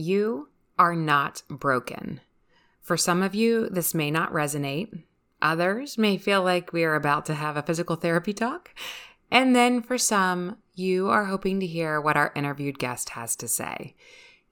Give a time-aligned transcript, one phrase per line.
[0.00, 2.20] You are not broken.
[2.80, 5.02] For some of you, this may not resonate.
[5.42, 8.72] Others may feel like we are about to have a physical therapy talk.
[9.28, 13.48] And then for some, you are hoping to hear what our interviewed guest has to
[13.48, 13.96] say.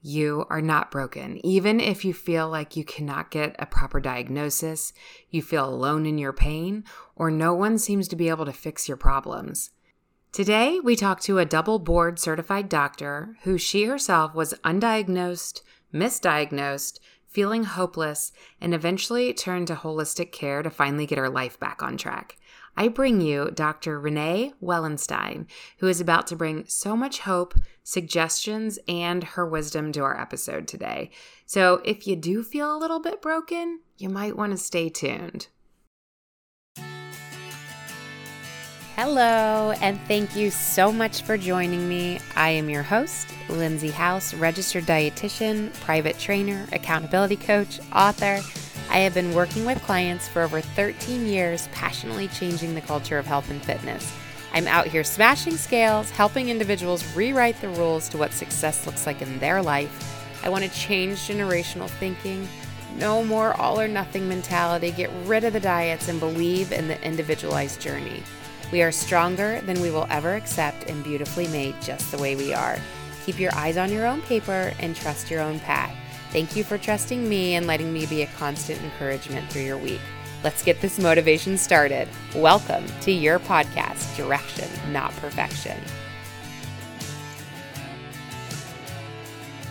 [0.03, 1.39] You are not broken.
[1.47, 4.93] Even if you feel like you cannot get a proper diagnosis,
[5.31, 6.83] you feel alone in your pain,
[7.15, 9.71] or no one seems to be able to fix your problems.
[10.37, 15.63] Today, we talk to a double board certified doctor who she herself was undiagnosed,
[15.95, 21.83] misdiagnosed, feeling hopeless, and eventually turned to holistic care to finally get her life back
[21.83, 22.37] on track.
[22.77, 23.99] I bring you Dr.
[23.99, 25.47] Renee Wellenstein,
[25.79, 30.69] who is about to bring so much hope, suggestions, and her wisdom to our episode
[30.69, 31.13] today.
[31.47, 35.49] So if you do feel a little bit broken, you might want to stay tuned.
[38.97, 42.19] Hello, and thank you so much for joining me.
[42.35, 48.41] I am your host, Lindsay House, registered dietitian, private trainer, accountability coach, author.
[48.89, 53.27] I have been working with clients for over 13 years, passionately changing the culture of
[53.27, 54.11] health and fitness.
[54.55, 59.21] I'm out here smashing scales, helping individuals rewrite the rules to what success looks like
[59.21, 60.41] in their life.
[60.43, 62.49] I want to change generational thinking.
[62.97, 64.91] No more all or nothing mentality.
[64.91, 68.23] Get rid of the diets and believe in the individualized journey.
[68.73, 72.53] We are stronger than we will ever accept and beautifully made just the way we
[72.53, 72.79] are.
[73.25, 75.95] Keep your eyes on your own paper and trust your own path.
[76.33, 80.01] Thank you for trusting me and letting me be a constant encouragement through your week.
[80.43, 82.09] Let's get this motivation started.
[82.35, 85.81] Welcome to your podcast, Direction, Not Perfection.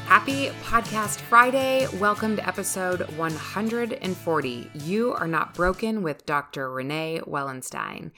[0.06, 1.86] Happy Podcast Friday.
[1.98, 4.72] Welcome to episode 140.
[4.74, 6.72] You are not broken with Dr.
[6.72, 8.12] Renee Wellenstein.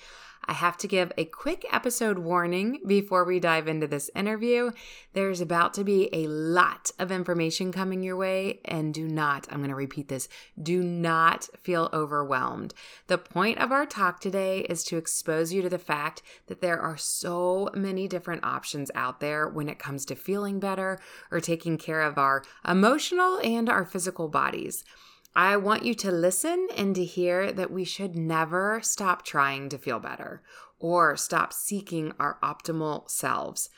[0.48, 4.72] I have to give a quick episode warning before we dive into this interview.
[5.12, 9.58] There's about to be a lot of information coming your way, and do not, I'm
[9.58, 10.30] going to repeat this,
[10.62, 12.74] do not feel overwhelmed.
[13.08, 16.80] The point of our talk today is to expose you to the fact that there
[16.80, 20.98] are so many different options out there when it comes to feeling better
[21.30, 24.86] or taking care of our emotional and our physical bodies.
[25.38, 29.78] I want you to listen and to hear that we should never stop trying to
[29.78, 30.42] feel better
[30.80, 33.70] or stop seeking our optimal selves.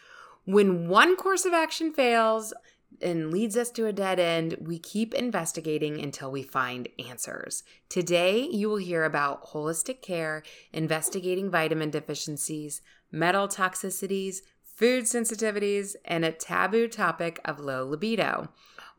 [0.45, 2.53] When one course of action fails
[3.01, 7.65] and leads us to a dead end, we keep investigating until we find answers.
[7.89, 12.81] Today, you will hear about holistic care, investigating vitamin deficiencies,
[13.11, 18.47] metal toxicities, food sensitivities, and a taboo topic of low libido.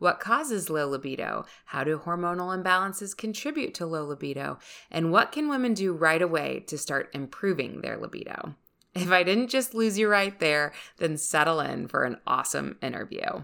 [0.01, 1.45] What causes low libido?
[1.67, 4.59] How do hormonal imbalances contribute to low libido?
[4.91, 8.55] And what can women do right away to start improving their libido?
[8.95, 13.43] If I didn't just lose you right there, then settle in for an awesome interview.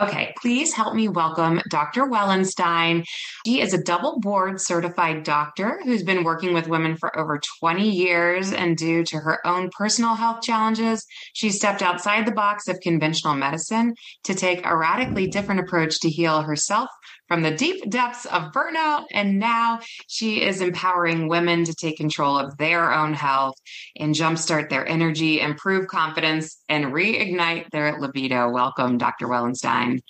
[0.00, 2.06] Okay, please help me welcome Dr.
[2.06, 3.04] Wellenstein.
[3.46, 7.88] She is a double board certified doctor who's been working with women for over 20
[7.88, 8.52] years.
[8.52, 13.34] And due to her own personal health challenges, she stepped outside the box of conventional
[13.34, 13.94] medicine
[14.24, 16.90] to take a radically different approach to heal herself
[17.28, 19.04] from the deep depths of burnout.
[19.12, 23.56] And now she is empowering women to take control of their own health
[23.96, 28.50] and jumpstart their energy, improve confidence, and reignite their libido.
[28.50, 29.26] Welcome, Dr.
[29.26, 30.00] Wellenstein.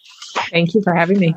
[0.50, 1.34] Thank you for having me.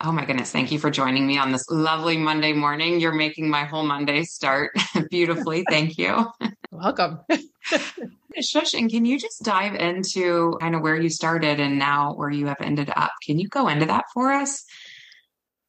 [0.00, 0.52] Oh my goodness.
[0.52, 3.00] Thank you for joining me on this lovely Monday morning.
[3.00, 4.70] You're making my whole Monday start
[5.10, 5.64] beautifully.
[5.68, 6.30] Thank you.
[6.70, 7.18] Welcome.
[8.40, 12.30] Shush, and can you just dive into kind of where you started and now where
[12.30, 13.10] you have ended up?
[13.26, 14.64] Can you go into that for us?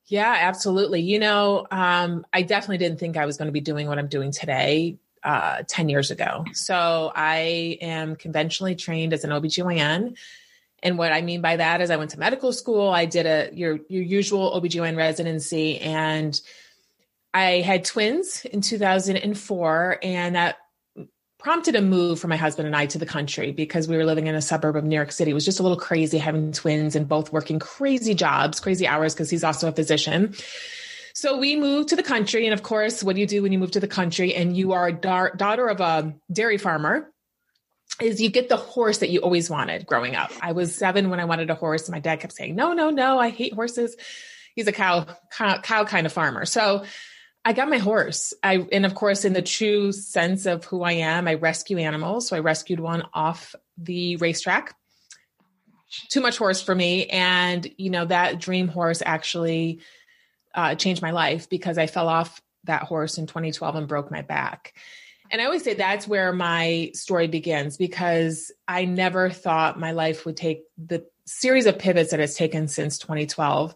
[0.10, 1.02] Yeah, absolutely.
[1.02, 4.08] You know, um, I definitely didn't think I was going to be doing what I'm
[4.08, 6.46] doing today uh, 10 years ago.
[6.54, 10.18] So I am conventionally trained as an OBGYN.
[10.82, 12.90] And what I mean by that is I went to medical school.
[12.90, 16.40] I did a your your usual OBGYN residency and
[17.34, 20.58] I had twins in 2004 and that
[21.40, 24.28] prompted a move for my husband and I to the country because we were living
[24.28, 25.32] in a suburb of New York City.
[25.32, 29.14] It was just a little crazy having twins and both working crazy jobs, crazy hours
[29.14, 30.36] because he's also a physician.
[31.14, 32.46] So we moved to the country.
[32.46, 34.74] And of course, what do you do when you move to the country and you
[34.74, 37.10] are a da- daughter of a dairy farmer?
[38.02, 40.32] Is you get the horse that you always wanted growing up.
[40.42, 41.90] I was seven when I wanted a horse.
[41.90, 43.96] My dad kept saying, No, no, no, I hate horses.
[44.56, 46.46] He's a cow, cow, cow kind of farmer.
[46.46, 46.86] So
[47.50, 48.32] I got my horse.
[48.44, 52.28] I and of course, in the true sense of who I am, I rescue animals.
[52.28, 54.76] So I rescued one off the racetrack.
[56.10, 59.80] Too much horse for me, and you know that dream horse actually
[60.54, 64.22] uh, changed my life because I fell off that horse in 2012 and broke my
[64.22, 64.76] back.
[65.32, 70.24] And I always say that's where my story begins because I never thought my life
[70.28, 73.74] would take the series of pivots that it's taken since 2012.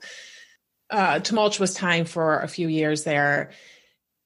[0.93, 3.49] Uh, tumultuous time for a few years there.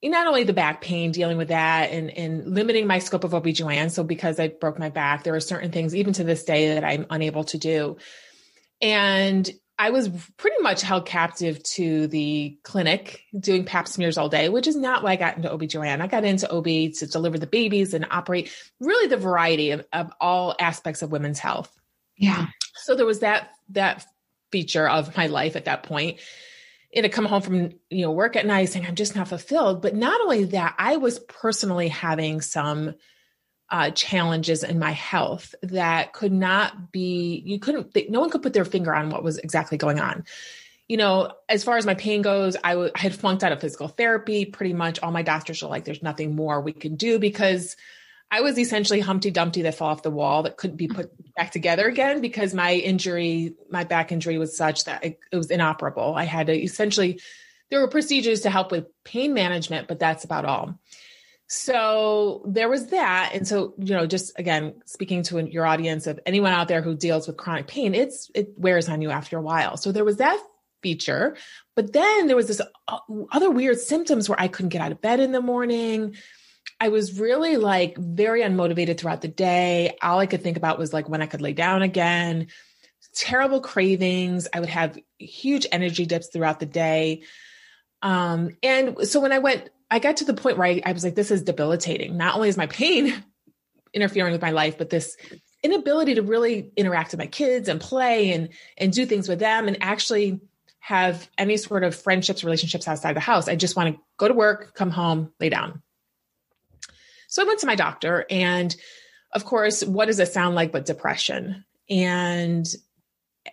[0.02, 3.90] Not only the back pain, dealing with that and, and limiting my scope of OBGYN.
[3.90, 6.84] So because I broke my back, there are certain things, even to this day, that
[6.84, 7.96] I'm unable to do.
[8.82, 14.50] And I was pretty much held captive to the clinic doing pap smears all day,
[14.50, 16.02] which is not why I got into OB/GYN.
[16.02, 16.66] I got into OB
[16.98, 21.38] to deliver the babies and operate really the variety of, of all aspects of women's
[21.38, 21.74] health.
[22.16, 22.48] Yeah.
[22.74, 24.04] So there was that that
[24.52, 26.18] feature of my life at that point.
[26.94, 29.82] To come home from you know work at night saying I'm just not fulfilled.
[29.82, 32.94] But not only that, I was personally having some
[33.70, 38.54] uh, challenges in my health that could not be, you couldn't, no one could put
[38.54, 40.24] their finger on what was exactly going on.
[40.88, 43.60] You know, as far as my pain goes, I, w- I had flunked out of
[43.60, 44.46] physical therapy.
[44.46, 47.76] Pretty much all my doctors were like, there's nothing more we can do because
[48.30, 51.50] I was essentially Humpty Dumpty that fell off the wall that couldn't be put back
[51.50, 56.14] together again because my injury, my back injury was such that it, it was inoperable.
[56.14, 57.20] I had to essentially,
[57.70, 60.78] there were procedures to help with pain management, but that's about all.
[61.46, 63.30] So there was that.
[63.32, 66.94] And so, you know, just again, speaking to your audience of anyone out there who
[66.94, 69.78] deals with chronic pain, it's, it wears on you after a while.
[69.78, 70.38] So there was that
[70.82, 71.36] feature.
[71.74, 72.98] But then there was this uh,
[73.32, 76.16] other weird symptoms where I couldn't get out of bed in the morning.
[76.80, 79.96] I was really like very unmotivated throughout the day.
[80.00, 82.48] All I could think about was like when I could lay down again,
[83.14, 84.46] terrible cravings.
[84.52, 87.22] I would have huge energy dips throughout the day.
[88.00, 91.02] Um, and so when I went I got to the point where I, I was
[91.02, 92.16] like, this is debilitating.
[92.16, 93.12] Not only is my pain
[93.94, 95.16] interfering with my life, but this
[95.62, 99.66] inability to really interact with my kids and play and and do things with them
[99.66, 100.40] and actually
[100.78, 103.48] have any sort of friendships, relationships outside the house.
[103.48, 105.82] I just want to go to work, come home, lay down.
[107.28, 108.74] So I went to my doctor and
[109.32, 111.64] of course, what does it sound like but depression?
[111.88, 112.66] And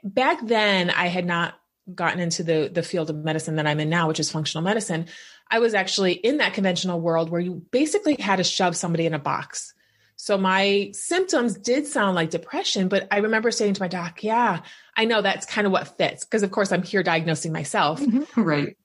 [0.03, 1.55] back then I had not
[1.93, 5.05] gotten into the the field of medicine that I'm in now, which is functional medicine.
[5.51, 9.13] I was actually in that conventional world where you basically had to shove somebody in
[9.13, 9.73] a box.
[10.15, 14.61] So my symptoms did sound like depression, but I remember saying to my doc, yeah,
[14.95, 16.23] I know that's kind of what fits.
[16.23, 17.99] Cause of course I'm here diagnosing myself.
[17.99, 18.41] Mm-hmm.
[18.41, 18.77] Right.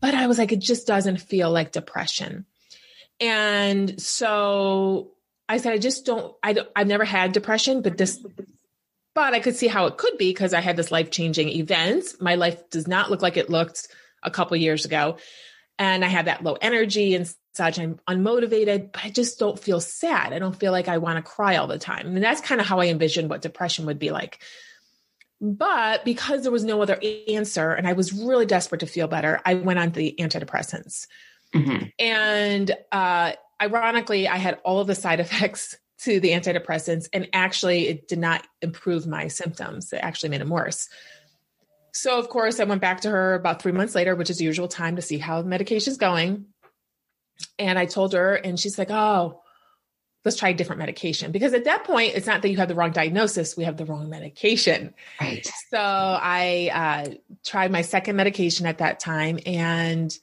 [0.00, 2.44] But I was like, it just doesn't feel like depression.
[3.20, 5.12] And so
[5.48, 8.24] I said, I just don't, I don't, I've never had depression, but this,
[9.14, 12.04] but I could see how it could be because I had this life changing event.
[12.20, 13.88] My life does not look like it looked
[14.22, 15.18] a couple years ago
[15.78, 17.78] and I have that low energy and such.
[17.78, 20.32] I'm unmotivated, but I just don't feel sad.
[20.32, 22.06] I don't feel like I want to cry all the time.
[22.14, 24.40] And that's kind of how I envisioned what depression would be like.
[25.40, 29.40] But because there was no other answer and I was really desperate to feel better,
[29.44, 31.08] I went on the antidepressants.
[31.54, 31.86] Mm-hmm.
[31.98, 37.88] And uh, ironically, I had all of the side effects to the antidepressants, and actually,
[37.88, 39.92] it did not improve my symptoms.
[39.92, 40.88] It actually made them worse.
[41.92, 44.44] So, of course, I went back to her about three months later, which is the
[44.44, 46.46] usual time to see how the medication's going.
[47.58, 49.42] And I told her, and she's like, oh,
[50.24, 51.32] let's try a different medication.
[51.32, 53.84] Because at that point, it's not that you have the wrong diagnosis, we have the
[53.84, 54.94] wrong medication.
[55.20, 55.48] Right.
[55.70, 57.14] So I uh,
[57.44, 60.16] tried my second medication at that time, and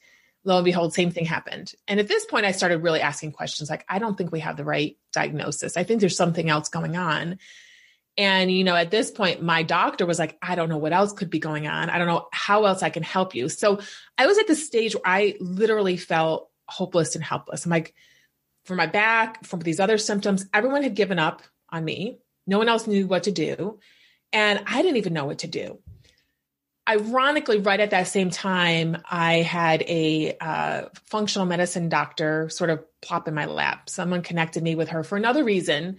[0.44, 1.72] lo and behold, same thing happened.
[1.86, 4.56] And at this point, I started really asking questions like, I don't think we have
[4.56, 5.76] the right diagnosis.
[5.76, 7.38] I think there's something else going on.
[8.16, 11.12] And, you know, at this point, my doctor was like, I don't know what else
[11.12, 11.90] could be going on.
[11.90, 13.48] I don't know how else I can help you.
[13.48, 13.80] So
[14.18, 17.64] I was at the stage where I literally felt hopeless and helpless.
[17.64, 17.94] I'm like,
[18.64, 22.18] for my back, from these other symptoms, everyone had given up on me.
[22.46, 23.78] No one else knew what to do.
[24.32, 25.78] And I didn't even know what to do.
[26.90, 32.84] Ironically, right at that same time, I had a uh, functional medicine doctor sort of
[33.00, 33.88] plop in my lap.
[33.88, 35.98] Someone connected me with her for another reason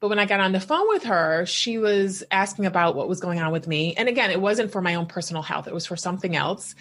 [0.00, 3.20] but when I got on the phone with her, she was asking about what was
[3.20, 3.94] going on with me.
[3.96, 6.74] And again, it wasn't for my own personal health, it was for something else.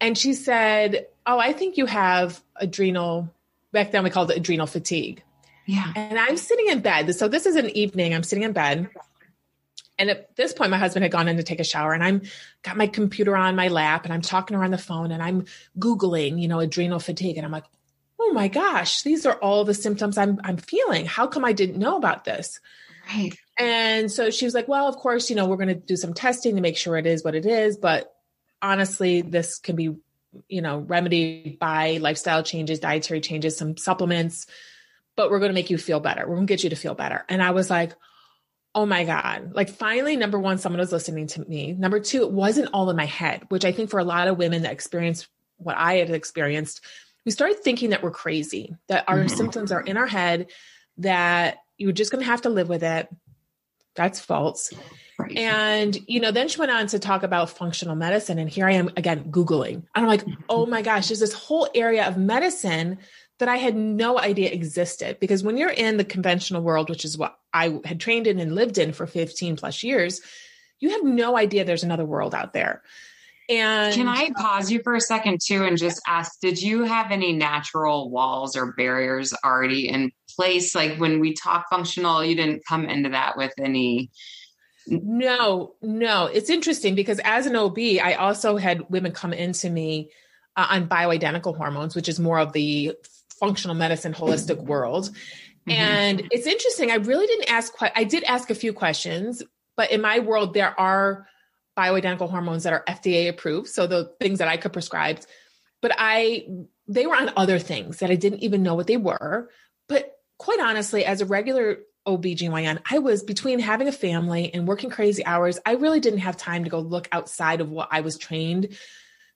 [0.00, 3.32] And she said, Oh, I think you have adrenal,
[3.72, 5.22] back then we called it adrenal fatigue.
[5.66, 5.92] Yeah.
[5.96, 7.14] And I'm sitting in bed.
[7.14, 8.88] So this is an evening, I'm sitting in bed.
[9.98, 12.22] And at this point, my husband had gone in to take a shower, and I'm
[12.62, 15.22] got my computer on my lap, and I'm talking to her on the phone, and
[15.22, 15.44] I'm
[15.78, 17.64] googling, you know, adrenal fatigue, and I'm like,
[18.18, 21.06] oh my gosh, these are all the symptoms I'm I'm feeling.
[21.06, 22.58] How come I didn't know about this?
[23.08, 23.36] Right.
[23.58, 26.14] And so she was like, well, of course, you know, we're going to do some
[26.14, 28.12] testing to make sure it is what it is, but
[28.62, 29.94] honestly, this can be,
[30.48, 34.46] you know, remedied by lifestyle changes, dietary changes, some supplements,
[35.16, 36.26] but we're going to make you feel better.
[36.26, 37.24] We're going to get you to feel better.
[37.28, 37.92] And I was like,
[38.74, 39.52] oh my God.
[39.54, 41.72] Like finally, number one, someone was listening to me.
[41.72, 44.38] Number two, it wasn't all in my head, which I think for a lot of
[44.38, 46.80] women that experience what I had experienced,
[47.24, 49.28] we started thinking that we're crazy, that our mm-hmm.
[49.28, 50.48] symptoms are in our head,
[50.98, 53.08] that you're just going to have to live with it.
[53.94, 54.72] That's false.
[55.18, 55.36] Right.
[55.36, 58.40] And, you know, then she went on to talk about functional medicine.
[58.40, 59.74] And here I am again, Googling.
[59.74, 60.42] And I'm like, mm-hmm.
[60.48, 62.98] oh my gosh, there's this whole area of medicine
[63.38, 65.18] that I had no idea existed.
[65.20, 68.54] Because when you're in the conventional world, which is what I had trained in and
[68.54, 70.20] lived in for 15 plus years,
[70.80, 72.82] you have no idea there's another world out there.
[73.48, 77.10] And can I pause you for a second too and just ask, did you have
[77.10, 80.74] any natural walls or barriers already in place?
[80.74, 84.10] Like when we talk functional, you didn't come into that with any
[84.86, 86.26] no, no.
[86.26, 90.10] It's interesting because as an OB, I also had women come into me
[90.56, 92.94] uh, on bioidentical hormones, which is more of the
[93.38, 95.10] functional medicine holistic world.
[95.68, 95.70] Mm-hmm.
[95.70, 96.90] And it's interesting.
[96.90, 99.42] I really didn't ask quite, I did ask a few questions,
[99.76, 101.26] but in my world, there are
[101.76, 103.68] bioidentical hormones that are FDA approved.
[103.68, 105.20] So the things that I could prescribe,
[105.80, 106.46] but I,
[106.86, 109.50] they were on other things that I didn't even know what they were.
[109.88, 114.90] But quite honestly, as a regular OBGYN, I was between having a family and working
[114.90, 115.58] crazy hours.
[115.64, 118.76] I really didn't have time to go look outside of what I was trained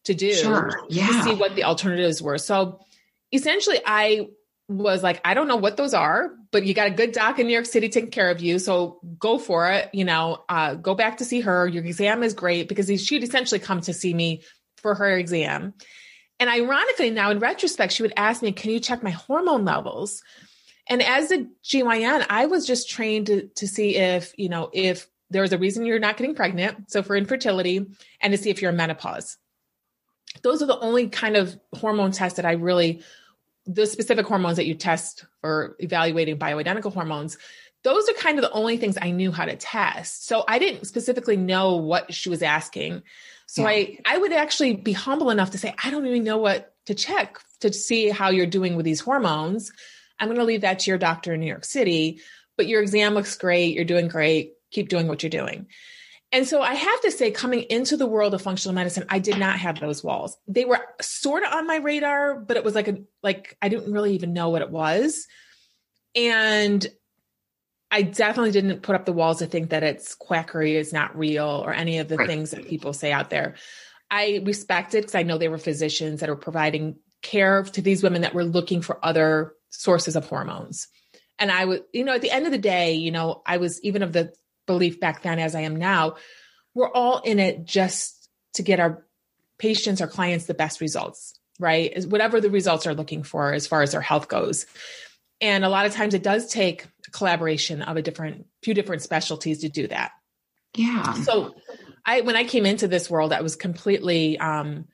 [0.05, 0.71] to do sure.
[0.89, 1.07] yeah.
[1.07, 2.39] to see what the alternatives were.
[2.39, 2.81] So
[3.33, 4.29] essentially, I
[4.69, 7.47] was like, I don't know what those are, but you got a good doc in
[7.47, 8.59] New York City taking care of you.
[8.59, 9.89] So go for it.
[9.95, 11.67] You know, uh, go back to see her.
[11.67, 14.43] Your exam is great because she'd essentially come to see me
[14.77, 15.75] for her exam.
[16.39, 20.23] And ironically, now in retrospect, she would ask me, Can you check my hormone levels?
[20.89, 25.07] And as a GYN, I was just trained to, to see if, you know, if
[25.31, 26.91] there was a reason you're not getting pregnant.
[26.91, 27.87] So for infertility
[28.21, 29.37] and to see if you're in menopause.
[30.43, 33.03] Those are the only kind of hormone tests that I really,
[33.67, 37.39] the specific hormones that you test for evaluating bioidentical hormones,
[37.85, 40.27] those are kind of the only things I knew how to test.
[40.27, 43.03] So I didn't specifically know what she was asking.
[43.47, 43.69] So yeah.
[43.69, 46.95] I, I would actually be humble enough to say, I don't even know what to
[46.95, 49.73] check to see how you're doing with these hormones.
[50.19, 52.21] I'm going to leave that to your doctor in New York City,
[52.57, 53.75] but your exam looks great.
[53.75, 54.55] You're doing great.
[54.71, 55.67] Keep doing what you're doing.
[56.31, 59.39] And so I have to say, coming into the world of functional medicine, I did
[59.39, 60.37] not have those walls.
[60.47, 63.93] They were sort of on my radar, but it was like a like I didn't
[63.93, 65.27] really even know what it was.
[66.15, 66.87] And
[67.91, 71.63] I definitely didn't put up the walls to think that it's quackery, is not real,
[71.65, 72.29] or any of the right.
[72.29, 73.55] things that people say out there.
[74.11, 78.23] I respected because I know they were physicians that are providing care to these women
[78.23, 80.89] that were looking for other sources of hormones.
[81.39, 83.81] And I would, you know, at the end of the day, you know, I was
[83.83, 84.33] even of the
[84.69, 86.15] belief back then as I am now,
[86.75, 89.05] we're all in it just to get our
[89.59, 92.05] patients, our clients the best results, right?
[92.07, 94.67] Whatever the results are looking for as far as their health goes.
[95.41, 99.61] And a lot of times it does take collaboration of a different few different specialties
[99.61, 100.13] to do that.
[100.77, 101.15] Yeah.
[101.15, 101.57] So
[102.05, 104.87] I when I came into this world, I was completely um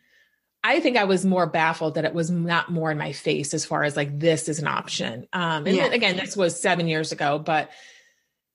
[0.67, 3.67] I think I was more baffled that it was not more in my face as
[3.67, 5.29] far as like this is an option.
[5.31, 5.83] Um, and yeah.
[5.83, 7.71] then, again, this was seven years ago, but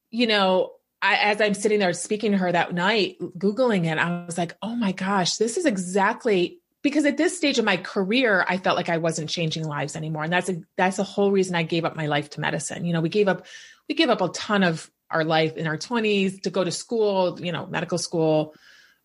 [0.09, 4.25] you know, I, as I'm sitting there speaking to her that night, googling it, I
[4.25, 8.45] was like, oh my gosh, this is exactly because at this stage of my career,
[8.47, 11.55] I felt like I wasn't changing lives anymore, and that's a that's the whole reason
[11.55, 12.85] I gave up my life to medicine.
[12.85, 13.45] You know, we gave up
[13.87, 17.39] we gave up a ton of our life in our 20s to go to school,
[17.41, 18.53] you know, medical school,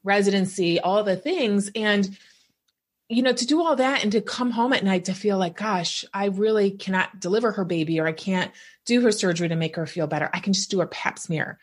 [0.03, 2.17] residency, all the things, and
[3.09, 5.57] you know, to do all that and to come home at night to feel like,
[5.57, 8.51] gosh, I really cannot deliver her baby or I can't
[8.87, 10.31] do her surgery to make her feel better.
[10.33, 11.59] I can just do her pap smear.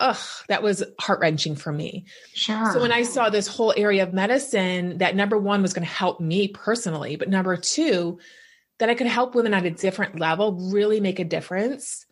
[0.00, 0.16] Ugh,
[0.48, 2.06] that was heart wrenching for me.
[2.34, 2.72] Sure.
[2.72, 5.92] So when I saw this whole area of medicine, that number one was going to
[5.92, 8.18] help me personally, but number two,
[8.78, 12.06] that I could help women at a different level really make a difference.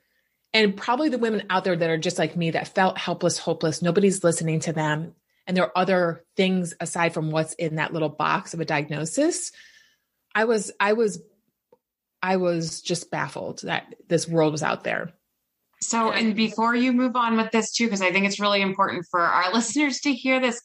[0.53, 3.83] And probably the women out there that are just like me that felt helpless, hopeless,
[3.83, 5.15] nobody's listening to them
[5.49, 9.51] and there are other things aside from what's in that little box of a diagnosis
[10.35, 11.21] i was i was
[12.23, 15.11] i was just baffled that this world was out there
[15.81, 19.07] so and before you move on with this too because i think it's really important
[19.11, 20.61] for our listeners to hear this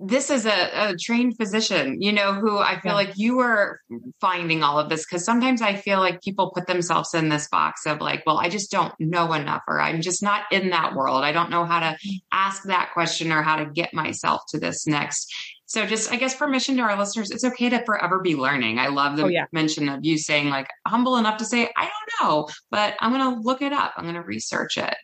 [0.00, 2.94] this is a, a, trained physician, you know, who I feel yeah.
[2.94, 3.80] like you were
[4.20, 7.84] finding all of this because sometimes I feel like people put themselves in this box
[7.86, 11.24] of like, well, I just don't know enough, or I'm just not in that world.
[11.24, 12.16] I don't know how to mm-hmm.
[12.32, 15.32] ask that question or how to get myself to this next.
[15.66, 18.78] So just, I guess, permission to our listeners, it's okay to forever be learning.
[18.78, 19.46] I love the oh, yeah.
[19.50, 23.34] mention of you saying like humble enough to say, I don't know, but I'm going
[23.34, 23.92] to look it up.
[23.96, 24.94] I'm going to research it.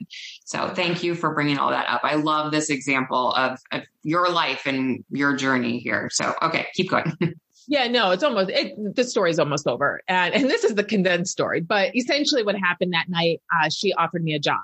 [0.45, 2.03] So thank you for bringing all that up.
[2.05, 6.09] I love this example of, of your life and your journey here.
[6.13, 7.13] So, okay, keep going.
[7.69, 11.31] Yeah, no, it's almost it, the story's almost over, and and this is the condensed
[11.31, 11.61] story.
[11.61, 14.63] But essentially, what happened that night, uh, she offered me a job,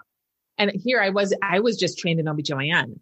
[0.59, 1.33] and here I was.
[1.41, 2.99] I was just trained in OBGYN,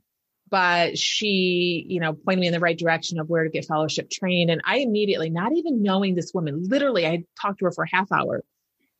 [0.48, 4.10] but she, you know, pointed me in the right direction of where to get fellowship
[4.10, 4.50] trained.
[4.50, 7.96] And I immediately, not even knowing this woman, literally, I talked to her for a
[7.96, 8.44] half hour,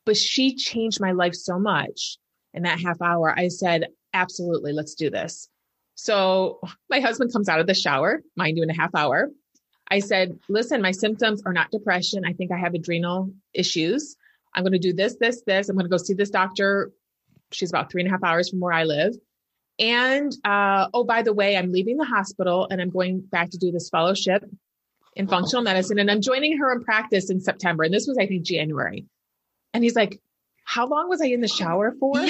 [0.05, 2.19] but she changed my life so much
[2.53, 3.33] in that half hour.
[3.37, 5.49] I said, absolutely, let's do this.
[5.95, 6.61] So
[6.91, 9.31] my husband comes out of the shower, mind you, in a half hour.
[9.89, 12.25] I said, listen, my symptoms are not depression.
[12.27, 14.17] I think I have adrenal issues.
[14.53, 15.69] I'm going to do this, this, this.
[15.69, 16.91] I'm going to go see this doctor.
[17.53, 19.15] She's about three and a half hours from where I live.
[19.79, 23.59] And uh, oh, by the way, I'm leaving the hospital and I'm going back to
[23.59, 24.45] do this fellowship
[25.15, 25.99] in functional medicine.
[25.99, 27.85] And I'm joining her in practice in September.
[27.85, 29.05] And this was, I think, January.
[29.75, 30.21] And he's like,
[30.65, 32.19] How long was I in the shower for?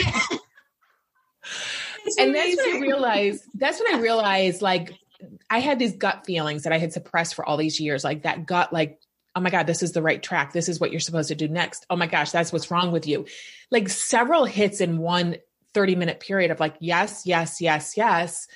[2.18, 4.92] and that's when I realized, that's when I realized like
[5.48, 8.46] I had these gut feelings that I had suppressed for all these years, like that
[8.46, 9.00] gut, like,
[9.34, 10.52] oh my God, this is the right track.
[10.52, 11.86] This is what you're supposed to do next.
[11.90, 13.26] Oh my gosh, that's what's wrong with you.
[13.70, 15.36] Like several hits in one
[15.76, 18.49] 30 minute period of like, yes, yes, yes, yes.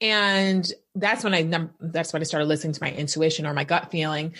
[0.00, 3.92] And that's when I, that's when I started listening to my intuition or my gut
[3.92, 4.34] feeling.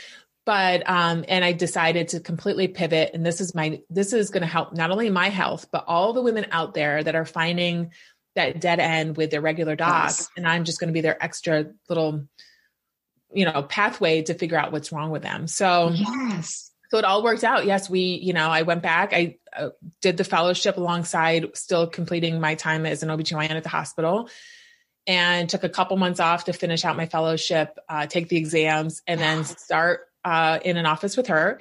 [0.44, 3.12] But, um, and I decided to completely pivot.
[3.14, 6.12] And this is my, this is going to help not only my health, but all
[6.12, 7.92] the women out there that are finding
[8.34, 10.18] that dead end with their regular docs.
[10.18, 10.28] Yes.
[10.36, 12.26] And I'm just going to be their extra little,
[13.32, 15.46] you know, pathway to figure out what's wrong with them.
[15.46, 16.67] So, yes.
[16.90, 17.66] So it all worked out.
[17.66, 19.12] Yes, we, you know, I went back.
[19.12, 23.68] I uh, did the fellowship alongside still completing my time as an OBGYN at the
[23.68, 24.30] hospital
[25.06, 29.02] and took a couple months off to finish out my fellowship, uh, take the exams,
[29.06, 31.60] and then start uh, in an office with her.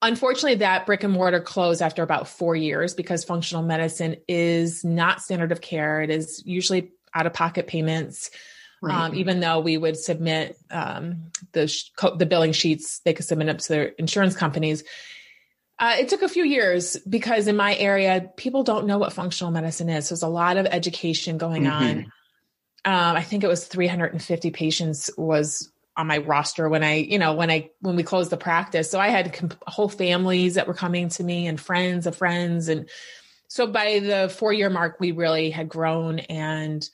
[0.00, 5.22] Unfortunately, that brick and mortar closed after about four years because functional medicine is not
[5.22, 6.02] standard of care.
[6.02, 8.30] It is usually out of pocket payments.
[8.82, 9.06] Right.
[9.06, 13.48] Um, even though we would submit um, the sh- the billing sheets, they could submit
[13.48, 14.82] up to their insurance companies.
[15.78, 19.52] Uh, it took a few years because in my area, people don't know what functional
[19.52, 20.06] medicine is.
[20.06, 21.82] So there's a lot of education going mm-hmm.
[21.84, 22.12] on.
[22.84, 27.34] Um, I think it was 350 patients was on my roster when I, you know,
[27.34, 28.90] when I when we closed the practice.
[28.90, 32.68] So I had comp- whole families that were coming to me and friends of friends,
[32.68, 32.88] and
[33.48, 36.88] so by the four year mark, we really had grown and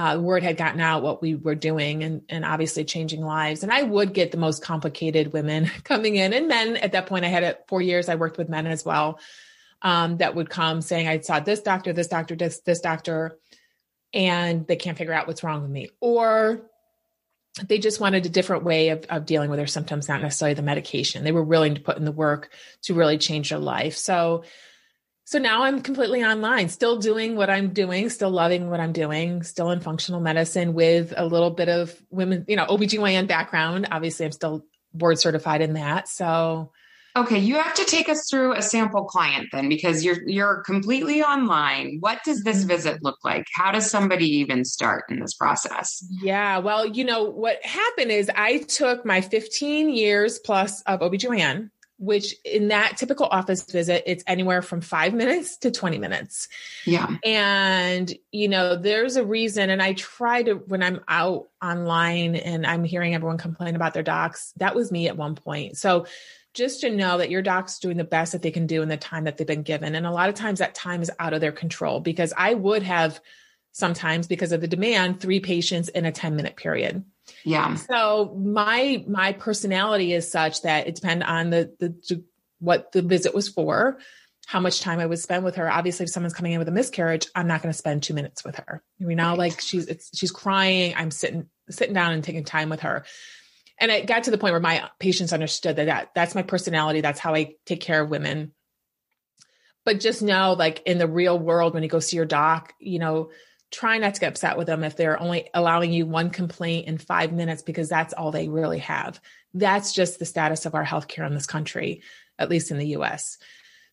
[0.00, 3.62] uh, word had gotten out what we were doing and, and obviously changing lives.
[3.62, 7.26] And I would get the most complicated women coming in and men at that point.
[7.26, 8.08] I had it four years.
[8.08, 9.20] I worked with men as well
[9.82, 13.38] um, that would come saying, I saw this doctor, this doctor, this, this doctor,
[14.14, 15.90] and they can't figure out what's wrong with me.
[16.00, 16.62] Or
[17.62, 20.62] they just wanted a different way of, of dealing with their symptoms, not necessarily the
[20.62, 21.24] medication.
[21.24, 22.50] They were willing to put in the work
[22.84, 23.98] to really change their life.
[23.98, 24.44] So,
[25.30, 29.44] so now I'm completely online, still doing what I'm doing, still loving what I'm doing,
[29.44, 33.86] still in functional medicine with a little bit of women, you know, OBGYN background.
[33.92, 36.08] Obviously, I'm still board certified in that.
[36.08, 36.72] So
[37.14, 41.22] Okay, you have to take us through a sample client then because you're you're completely
[41.22, 41.98] online.
[42.00, 43.46] What does this visit look like?
[43.54, 46.04] How does somebody even start in this process?
[46.22, 51.70] Yeah, well, you know, what happened is I took my 15 years plus of OBGYN,
[52.00, 56.48] which in that typical office visit, it's anywhere from five minutes to 20 minutes.
[56.86, 57.14] Yeah.
[57.22, 59.68] And, you know, there's a reason.
[59.68, 64.02] And I try to, when I'm out online and I'm hearing everyone complain about their
[64.02, 65.76] docs, that was me at one point.
[65.76, 66.06] So
[66.54, 68.96] just to know that your doc's doing the best that they can do in the
[68.96, 69.94] time that they've been given.
[69.94, 72.82] And a lot of times that time is out of their control because I would
[72.82, 73.20] have
[73.72, 77.04] sometimes because of the demand, three patients in a 10 minute period.
[77.44, 77.74] Yeah.
[77.74, 82.24] So my my personality is such that it depends on the the
[82.58, 83.98] what the visit was for,
[84.46, 85.70] how much time I would spend with her.
[85.70, 88.44] Obviously, if someone's coming in with a miscarriage, I'm not going to spend two minutes
[88.44, 88.82] with her.
[88.98, 90.94] You know, like she's she's crying.
[90.96, 93.04] I'm sitting sitting down and taking time with her
[93.80, 97.00] and it got to the point where my patients understood that, that that's my personality
[97.00, 98.52] that's how i take care of women
[99.84, 102.98] but just know like in the real world when you go see your doc you
[102.98, 103.30] know
[103.70, 106.98] try not to get upset with them if they're only allowing you one complaint in
[106.98, 109.20] five minutes because that's all they really have
[109.54, 112.02] that's just the status of our healthcare in this country
[112.38, 113.38] at least in the us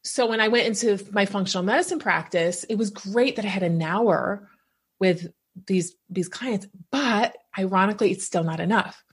[0.03, 3.63] so when i went into my functional medicine practice it was great that i had
[3.63, 4.47] an hour
[4.99, 5.27] with
[5.67, 9.03] these these clients but ironically it's still not enough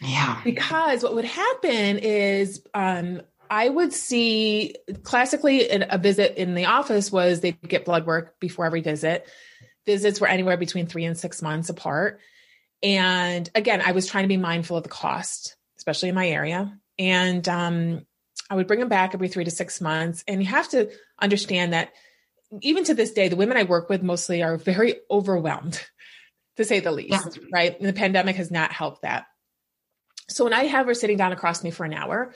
[0.00, 0.40] yeah.
[0.44, 7.12] Because what would happen is um, I would see classically a visit in the office
[7.12, 9.26] was they'd get blood work before every visit.
[9.86, 12.20] Visits were anywhere between three and six months apart.
[12.82, 16.78] And again, I was trying to be mindful of the cost, especially in my area.
[16.98, 18.06] And um,
[18.50, 20.24] I would bring them back every three to six months.
[20.28, 21.92] And you have to understand that
[22.60, 25.82] even to this day, the women I work with mostly are very overwhelmed,
[26.56, 27.46] to say the least, yeah.
[27.52, 27.78] right?
[27.78, 29.26] And the pandemic has not helped that.
[30.28, 32.32] So when I have her sitting down across me for an hour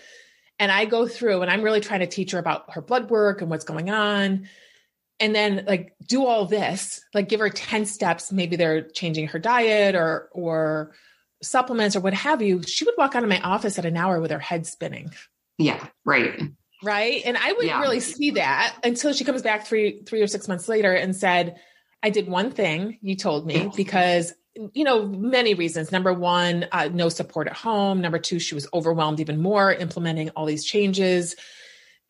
[0.58, 3.40] and I go through and I'm really trying to teach her about her blood work
[3.40, 4.48] and what's going on,
[5.20, 9.38] and then like do all this, like give her 10 steps, maybe they're changing her
[9.38, 10.92] diet or or
[11.42, 14.20] supplements or what have you, she would walk out of my office at an hour
[14.20, 15.12] with her head spinning.
[15.56, 16.40] Yeah, right.
[16.82, 17.22] Right.
[17.24, 17.80] And I wouldn't yeah.
[17.80, 21.56] really see that until she comes back three, three or six months later and said,
[22.02, 24.32] I did one thing you told me because
[24.72, 28.66] you know many reasons number one uh, no support at home number two she was
[28.74, 31.36] overwhelmed even more implementing all these changes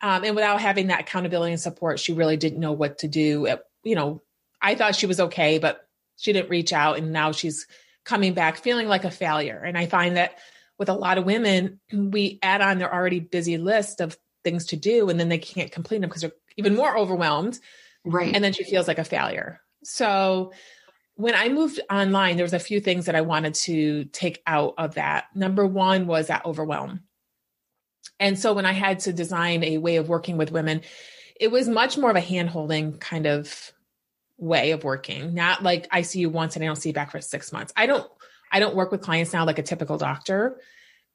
[0.01, 3.45] um, and without having that accountability and support she really didn't know what to do
[3.45, 4.21] it, you know
[4.61, 7.67] i thought she was okay but she didn't reach out and now she's
[8.05, 10.37] coming back feeling like a failure and i find that
[10.77, 14.75] with a lot of women we add on their already busy list of things to
[14.75, 17.59] do and then they can't complete them because they're even more overwhelmed
[18.05, 20.51] right and then she feels like a failure so
[21.19, 24.75] when I moved online, there was a few things that I wanted to take out
[24.77, 25.25] of that.
[25.35, 27.01] Number one was that overwhelm.
[28.19, 30.81] And so when I had to design a way of working with women,
[31.39, 33.71] it was much more of a hand-holding kind of
[34.37, 35.33] way of working.
[35.33, 37.73] Not like I see you once and I don't see you back for six months.
[37.75, 38.09] I don't
[38.51, 40.59] I don't work with clients now like a typical doctor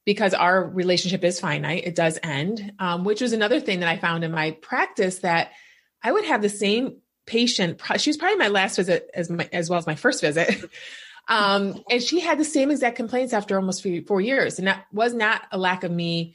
[0.05, 1.85] because our relationship is finite.
[1.85, 5.53] It does end, um, which was another thing that I found in my practice that
[6.03, 7.81] I would have the same patient.
[7.97, 10.71] She was probably my last visit as my, as well as my first visit.
[11.27, 14.59] Um, and she had the same exact complaints after almost four years.
[14.59, 16.35] And that was not a lack of me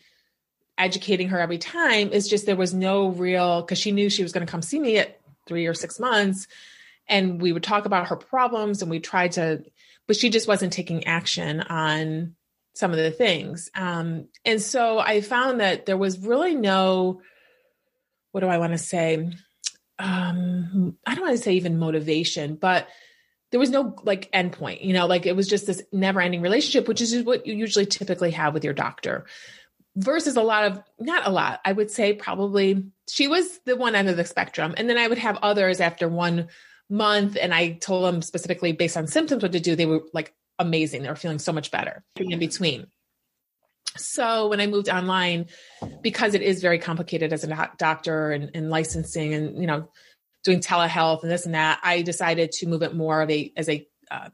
[0.80, 2.10] educating her every time.
[2.12, 4.80] It's just there was no real, because she knew she was going to come see
[4.80, 6.48] me at three or six months.
[7.08, 9.64] And we would talk about her problems and we tried to,
[10.08, 12.36] but she just wasn't taking action on
[12.74, 13.70] some of the things.
[13.76, 17.22] Um, and so I found that there was really no,
[18.32, 19.32] what do I want to say?
[20.00, 22.88] um i don't want to say even motivation but
[23.52, 26.88] there was no like endpoint you know like it was just this never ending relationship
[26.88, 29.26] which is what you usually typically have with your doctor
[29.96, 33.96] versus a lot of not a lot i would say probably she was the one
[33.96, 34.74] end of the spectrum.
[34.78, 36.48] And then i would have others after one
[36.90, 39.76] month and i told them specifically based on symptoms what to do.
[39.76, 41.02] They were like amazing.
[41.02, 42.88] They were feeling so much better in between.
[43.98, 45.48] So when I moved online,
[46.02, 49.90] because it is very complicated as a doctor and, and, licensing and you know
[50.44, 53.68] doing telehealth and this and that, I decided to move it more of a as
[53.68, 54.30] a uh,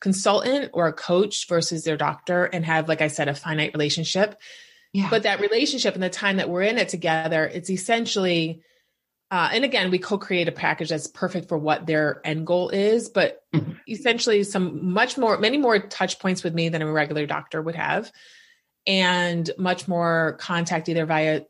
[0.00, 4.38] consultant or a coach versus their doctor and have, like I said, a finite relationship.
[4.96, 5.10] Yeah.
[5.10, 8.62] But that relationship and the time that we're in it together, it's essentially,
[9.30, 13.10] uh, and again, we co-create a package that's perfect for what their end goal is,
[13.10, 13.72] but mm-hmm.
[13.86, 17.74] essentially some much more, many more touch points with me than a regular doctor would
[17.74, 18.10] have
[18.86, 21.42] and much more contact either via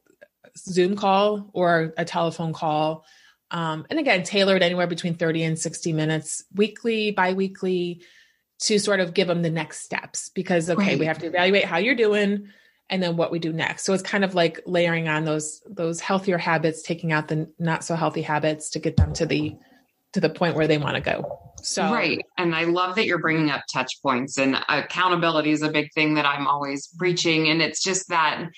[0.57, 3.05] Zoom call or a telephone call.
[3.53, 8.03] Um, and again, tailored anywhere between 30 and 60 minutes weekly, bi weekly
[8.63, 10.99] to sort of give them the next steps because, okay, right.
[10.99, 12.49] we have to evaluate how you're doing
[12.89, 13.85] and then what we do next.
[13.85, 17.85] So it's kind of like layering on those, those healthier habits, taking out the not
[17.85, 19.57] so healthy habits to get them to the,
[20.13, 21.41] to the point where they want to go.
[21.63, 25.71] So right, and I love that you're bringing up touch points and accountability is a
[25.71, 28.49] big thing that I'm always preaching, and it's just that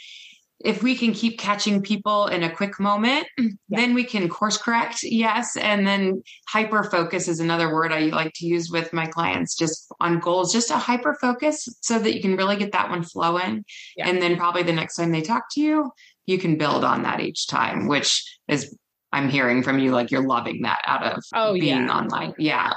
[0.61, 3.79] if we can keep catching people in a quick moment, mm, yeah.
[3.79, 5.03] then we can course correct.
[5.03, 5.57] Yes.
[5.57, 9.93] And then hyper focus is another word I like to use with my clients just
[10.01, 13.65] on goals, just a hyper focus so that you can really get that one flowing.
[13.97, 14.09] Yeah.
[14.09, 15.93] And then probably the next time they talk to you,
[16.27, 18.77] you can build on that each time, which is
[19.13, 21.97] I'm hearing from you like you're loving that out of oh, being yeah.
[21.97, 22.35] online.
[22.37, 22.73] Yeah.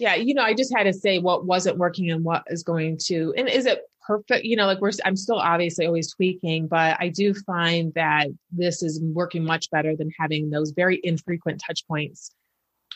[0.00, 0.16] Yeah.
[0.16, 3.32] You know, I just had to say what wasn't working and what is going to,
[3.36, 4.44] and is it perfect?
[4.44, 8.82] You know, like we're, I'm still obviously always tweaking, but I do find that this
[8.82, 12.30] is working much better than having those very infrequent touch points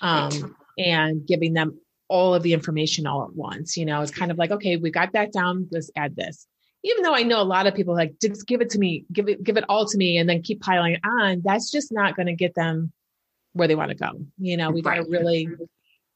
[0.01, 3.77] um, and giving them all of the information all at once.
[3.77, 6.47] You know, it's kind of like, okay, we got that down, let's add this
[6.85, 9.29] even though I know a lot of people like just give it to me, give
[9.29, 11.43] it, give it all to me, and then keep piling on.
[11.45, 12.93] That's just not going to get them
[13.53, 14.11] where they want to go.
[14.39, 15.49] You know, we've got to really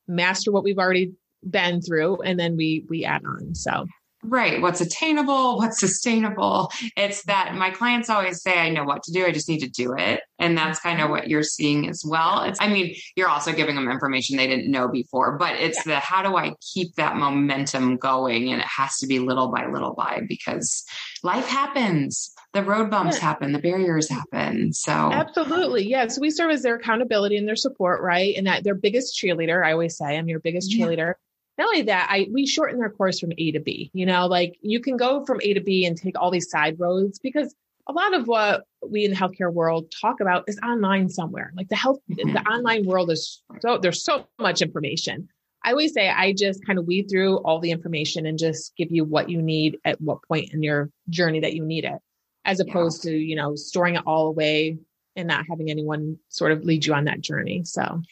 [0.06, 1.12] master what we've already
[1.48, 3.54] been through, and then we we add on.
[3.54, 3.86] So
[4.24, 4.62] Right.
[4.62, 5.56] What's attainable?
[5.56, 6.70] What's sustainable?
[6.96, 9.26] It's that my clients always say, I know what to do.
[9.26, 10.20] I just need to do it.
[10.38, 12.42] And that's kind of what you're seeing as well.
[12.42, 15.94] It's, I mean, you're also giving them information they didn't know before, but it's yeah.
[15.94, 18.52] the how do I keep that momentum going?
[18.52, 20.84] And it has to be little by little by because
[21.24, 22.32] life happens.
[22.52, 23.22] The road bumps yeah.
[23.22, 24.72] happen, the barriers happen.
[24.72, 25.88] So, absolutely.
[25.88, 26.06] Yeah.
[26.08, 28.34] So, we serve as their accountability and their support, right?
[28.36, 29.64] And that their biggest cheerleader.
[29.64, 31.14] I always say, I'm your biggest cheerleader
[31.62, 33.90] not only that, I we shorten their course from A to B.
[33.94, 36.78] You know, like you can go from A to B and take all these side
[36.78, 37.54] roads because
[37.88, 41.52] a lot of what we in the healthcare world talk about is online somewhere.
[41.56, 42.32] Like the health, mm-hmm.
[42.32, 45.28] the online world is so there's so much information.
[45.64, 48.90] I always say I just kind of weed through all the information and just give
[48.90, 51.98] you what you need at what point in your journey that you need it,
[52.44, 53.12] as opposed yeah.
[53.12, 54.78] to you know storing it all away
[55.14, 57.62] and not having anyone sort of lead you on that journey.
[57.64, 58.02] So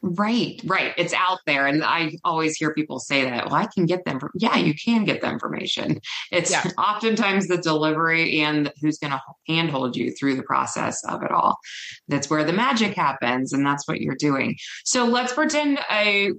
[0.00, 0.94] Right, right.
[0.96, 1.66] It's out there.
[1.66, 4.20] And I always hear people say that, well, I can get them.
[4.20, 6.00] From, Yeah, you can get the information.
[6.30, 6.64] It's yeah.
[6.78, 11.58] oftentimes the delivery and who's going to handhold you through the process of it all.
[12.06, 13.52] That's where the magic happens.
[13.52, 14.56] And that's what you're doing.
[14.84, 16.30] So let's pretend a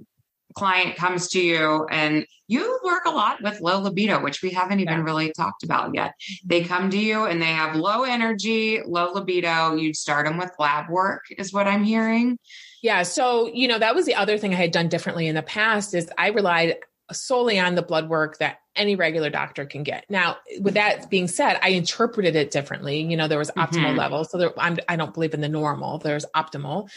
[0.54, 4.80] client comes to you and you work a lot with low libido, which we haven't
[4.80, 5.04] even yeah.
[5.04, 6.10] really talked about yet.
[6.10, 6.48] Mm-hmm.
[6.48, 9.76] They come to you and they have low energy, low libido.
[9.76, 12.38] You'd start them with lab work, is what I'm hearing.
[12.82, 13.02] Yeah.
[13.02, 15.94] So, you know, that was the other thing I had done differently in the past
[15.94, 16.76] is I relied
[17.12, 20.06] solely on the blood work that any regular doctor can get.
[20.08, 23.00] Now, with that being said, I interpreted it differently.
[23.02, 23.98] You know, there was optimal mm-hmm.
[23.98, 24.30] levels.
[24.30, 25.98] So there, I'm, I do not believe in the normal.
[25.98, 26.88] There's optimal.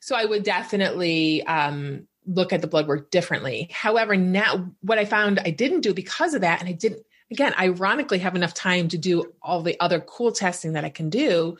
[0.00, 3.68] So I would definitely um, look at the blood work differently.
[3.72, 7.52] However, now what I found I didn't do because of that, and I didn't, again,
[7.58, 11.58] ironically have enough time to do all the other cool testing that I can do.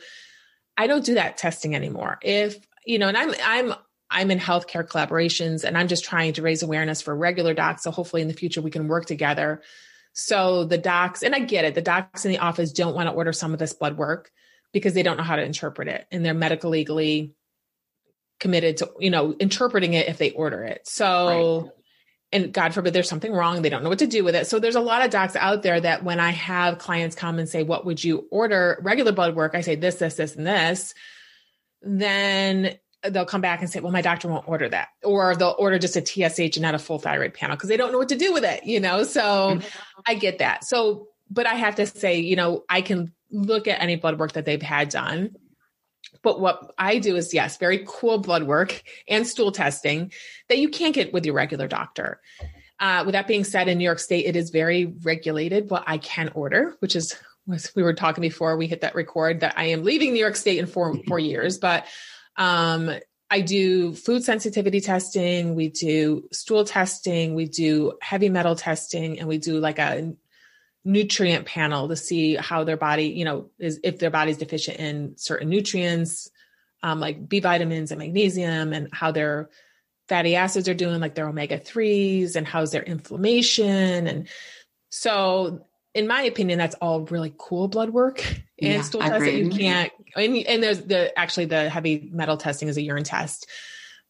[0.77, 2.17] I don't do that testing anymore.
[2.23, 3.73] If, you know, and I'm, I'm,
[4.09, 7.83] I'm in healthcare collaborations and I'm just trying to raise awareness for regular docs.
[7.83, 9.61] So hopefully in the future we can work together.
[10.13, 13.13] So the docs, and I get it, the docs in the office don't want to
[13.13, 14.31] order some of this blood work
[14.73, 17.33] because they don't know how to interpret it and they're medical legally
[18.39, 21.71] committed to you know interpreting it if they order it so right.
[22.31, 24.59] and god forbid there's something wrong they don't know what to do with it so
[24.59, 27.63] there's a lot of docs out there that when i have clients come and say
[27.63, 30.93] what would you order regular blood work i say this this this and this
[31.81, 32.77] then
[33.09, 35.95] they'll come back and say well my doctor won't order that or they'll order just
[35.95, 38.33] a tsh and not a full thyroid panel because they don't know what to do
[38.33, 40.01] with it you know so mm-hmm.
[40.05, 43.81] i get that so but i have to say you know i can look at
[43.81, 45.33] any blood work that they've had done
[46.21, 50.11] but what I do is, yes, very cool blood work and stool testing
[50.47, 52.19] that you can't get with your regular doctor.
[52.79, 55.97] Uh, with that being said, in New York State, it is very regulated what I
[55.97, 57.15] can order, which is
[57.49, 60.35] was we were talking before we hit that record that I am leaving New York
[60.35, 61.57] State in four four years.
[61.57, 61.85] But
[62.37, 62.91] um,
[63.29, 69.27] I do food sensitivity testing, we do stool testing, we do heavy metal testing, and
[69.27, 70.13] we do like a
[70.83, 75.17] nutrient panel to see how their body, you know, is if their body's deficient in
[75.17, 76.31] certain nutrients,
[76.81, 79.49] um, like B vitamins and magnesium, and how their
[80.07, 84.07] fatty acids are doing, like their omega 3s, and how's their inflammation.
[84.07, 84.27] And
[84.89, 88.23] so, in my opinion, that's all really cool blood work
[88.61, 89.91] and yeah, stool tests that you can't.
[90.15, 93.47] And, and there's the actually the heavy metal testing is a urine test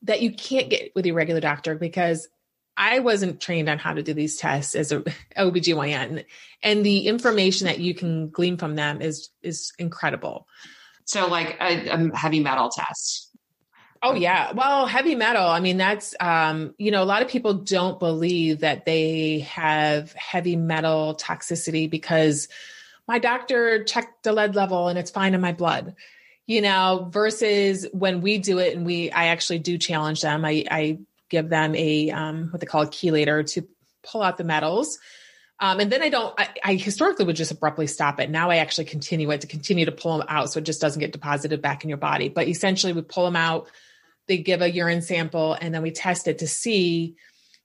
[0.04, 2.28] that you can't get with your regular doctor because
[2.76, 5.02] I wasn't trained on how to do these tests as a
[5.38, 6.26] OBGYN
[6.64, 10.48] and the information that you can glean from them is is incredible.
[11.06, 13.29] So like a, a heavy metal test.
[14.02, 14.54] Oh yeah.
[14.54, 18.62] Well, heavy metal, I mean that's um you know a lot of people don't believe
[18.62, 22.48] that they have heavy metal toxicity because
[23.08, 25.96] my doctor checked the lead level and it's fine in my blood
[26.46, 30.64] you know versus when we do it and we i actually do challenge them i
[30.70, 33.68] i give them a um, what they call a chelator to
[34.04, 35.00] pull out the metals.
[35.62, 38.30] Um, and then I don't, I, I, historically would just abruptly stop it.
[38.30, 41.00] Now I actually continue it to continue to pull them out so it just doesn't
[41.00, 42.30] get deposited back in your body.
[42.30, 43.68] But essentially, we pull them out,
[44.30, 47.18] they give a urine sample, and then we test it to see.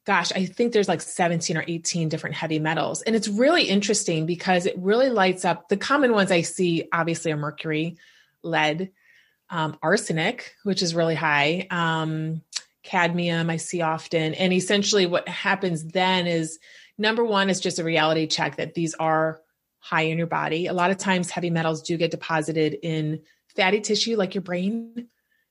[0.04, 3.00] Gosh, I think there's like 17 or 18 different heavy metals.
[3.02, 7.32] And it's really interesting because it really lights up the common ones I see, obviously,
[7.32, 7.96] are mercury,
[8.42, 8.90] lead,
[9.48, 11.66] um, arsenic, which is really high.
[11.70, 12.42] Um,
[12.82, 14.34] cadmium I see often.
[14.34, 16.58] And essentially, what happens then is
[16.98, 19.40] number one is just a reality check that these are
[19.78, 20.66] high in your body.
[20.66, 23.22] A lot of times, heavy metals do get deposited in
[23.56, 25.08] fatty tissue, like your brain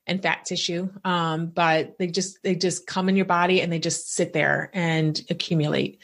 [0.07, 3.79] and fat tissue um, but they just they just come in your body and they
[3.79, 6.01] just sit there and accumulate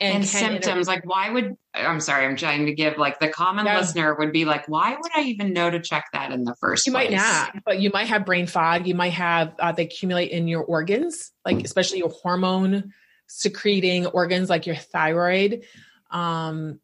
[0.00, 3.28] and, and symptoms inter- like why would i'm sorry i'm trying to give like the
[3.28, 3.78] common yeah.
[3.78, 6.86] listener would be like why would i even know to check that in the first
[6.86, 7.10] you place?
[7.10, 10.46] might not but you might have brain fog you might have uh, they accumulate in
[10.46, 12.92] your organs like especially your hormone
[13.26, 15.64] secreting organs like your thyroid
[16.10, 16.78] um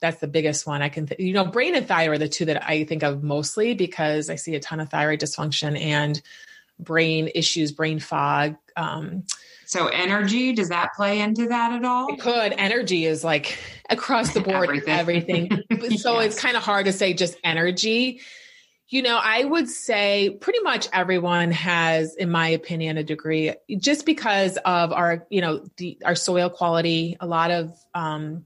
[0.00, 2.44] that's the biggest one i can th- you know brain and thyroid are the two
[2.44, 6.22] that i think of mostly because i see a ton of thyroid dysfunction and
[6.78, 9.24] brain issues brain fog um,
[9.70, 12.12] so energy, does that play into that at all?
[12.12, 12.54] It could.
[12.58, 13.56] Energy is like
[13.88, 15.48] across the board, everything.
[15.70, 15.96] everything.
[15.98, 16.32] so yes.
[16.32, 18.20] it's kind of hard to say just energy.
[18.88, 24.06] You know, I would say pretty much everyone has, in my opinion, a degree just
[24.06, 28.44] because of our, you know, the, our soil quality, a lot of, um,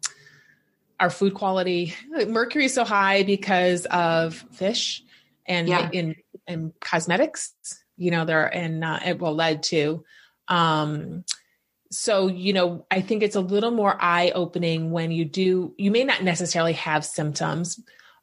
[1.05, 1.93] our food quality.
[2.27, 5.03] Mercury is so high because of fish
[5.45, 5.91] and yeah.
[5.93, 6.17] in,
[6.49, 7.53] in cosmetics,
[7.99, 10.03] you know, there and uh, will lead to.
[10.49, 11.25] Um,
[11.91, 15.91] so, you know, I think it's a little more eye opening when you do, you
[15.91, 17.79] may not necessarily have symptoms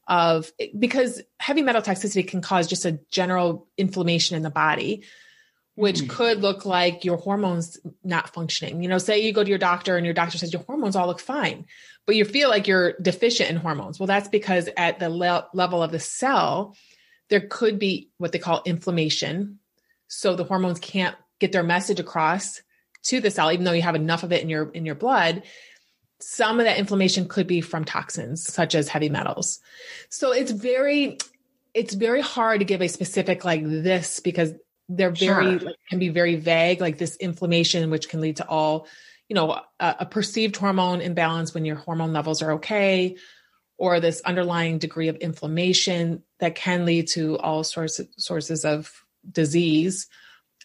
[0.08, 5.04] of because heavy metal toxicity can cause just a general inflammation in the body.
[5.76, 6.10] which mm-hmm.
[6.10, 8.84] could look like your hormones not functioning.
[8.84, 11.08] You know, say you go to your doctor and your doctor says your hormones all
[11.08, 11.65] look fine,
[12.06, 14.00] but you feel like you're deficient in hormones.
[14.00, 16.76] Well, that's because at the le- level of the cell,
[17.30, 19.60] there could be what they call inflammation.
[20.08, 22.62] So the hormones can't get their message across
[23.04, 25.44] to the cell, even though you have enough of it in your in your blood.
[26.20, 29.60] Some of that inflammation could be from toxins such as heavy metals.
[30.10, 31.18] So it's very
[31.74, 34.54] it's very hard to give a specific like this because
[34.90, 35.68] they're very sure.
[35.68, 38.88] like, can be very vague like this inflammation which can lead to all
[39.32, 43.15] you know a, a, perceived hormone imbalance when your hormone levels are okay
[43.78, 48.91] or this underlying degree of inflammation that can lead to all sorts of sources of
[49.32, 50.10] disease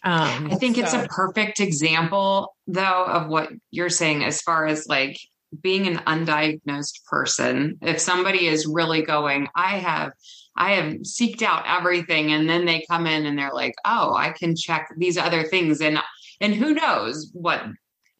[0.03, 0.81] um, i think so.
[0.81, 5.17] it's a perfect example though of what you're saying as far as like
[5.61, 10.11] being an undiagnosed person if somebody is really going i have
[10.59, 14.31] I have seeked out everything and then they come in and they're like, "Oh, I
[14.31, 15.99] can check these other things and
[16.41, 17.63] and who knows what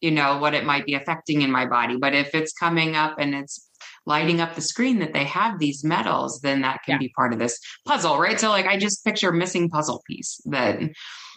[0.00, 3.16] you know what it might be affecting in my body, but if it's coming up
[3.18, 3.68] and it's
[4.06, 6.98] lighting up the screen that they have these metals, then that can yeah.
[6.98, 8.40] be part of this puzzle, right?
[8.40, 10.80] So like I just picture missing puzzle piece that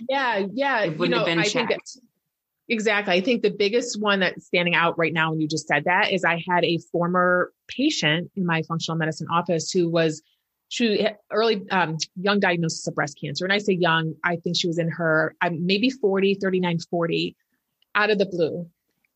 [0.09, 1.97] Yeah, yeah, it wouldn't you know, have been I checked.
[2.69, 3.13] Exactly.
[3.13, 6.13] I think the biggest one that's standing out right now when you just said that
[6.13, 10.21] is I had a former patient in my functional medicine office who was
[10.69, 14.67] she early um, young diagnosis of breast cancer and i say young i think she
[14.67, 17.35] was in her um, maybe 40 39 40
[17.95, 18.69] out of the blue.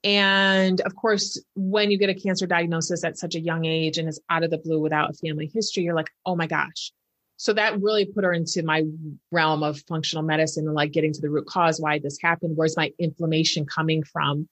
[0.03, 4.07] And of course when you get a cancer diagnosis at such a young age and
[4.07, 6.91] it's out of the blue without a family history you're like oh my gosh.
[7.38, 8.83] So that really put her into my
[9.31, 12.55] realm of functional medicine and like getting to the root cause why this happened.
[12.55, 14.47] Where's my inflammation coming from?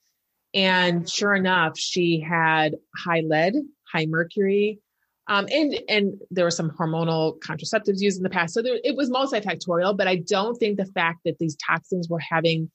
[0.52, 3.54] And sure enough she had high lead
[3.92, 4.80] high mercury
[5.26, 8.94] um, and and there were some hormonal contraceptives used in the past, so there, it
[8.94, 9.96] was multifactorial.
[9.96, 12.70] But I don't think the fact that these toxins were having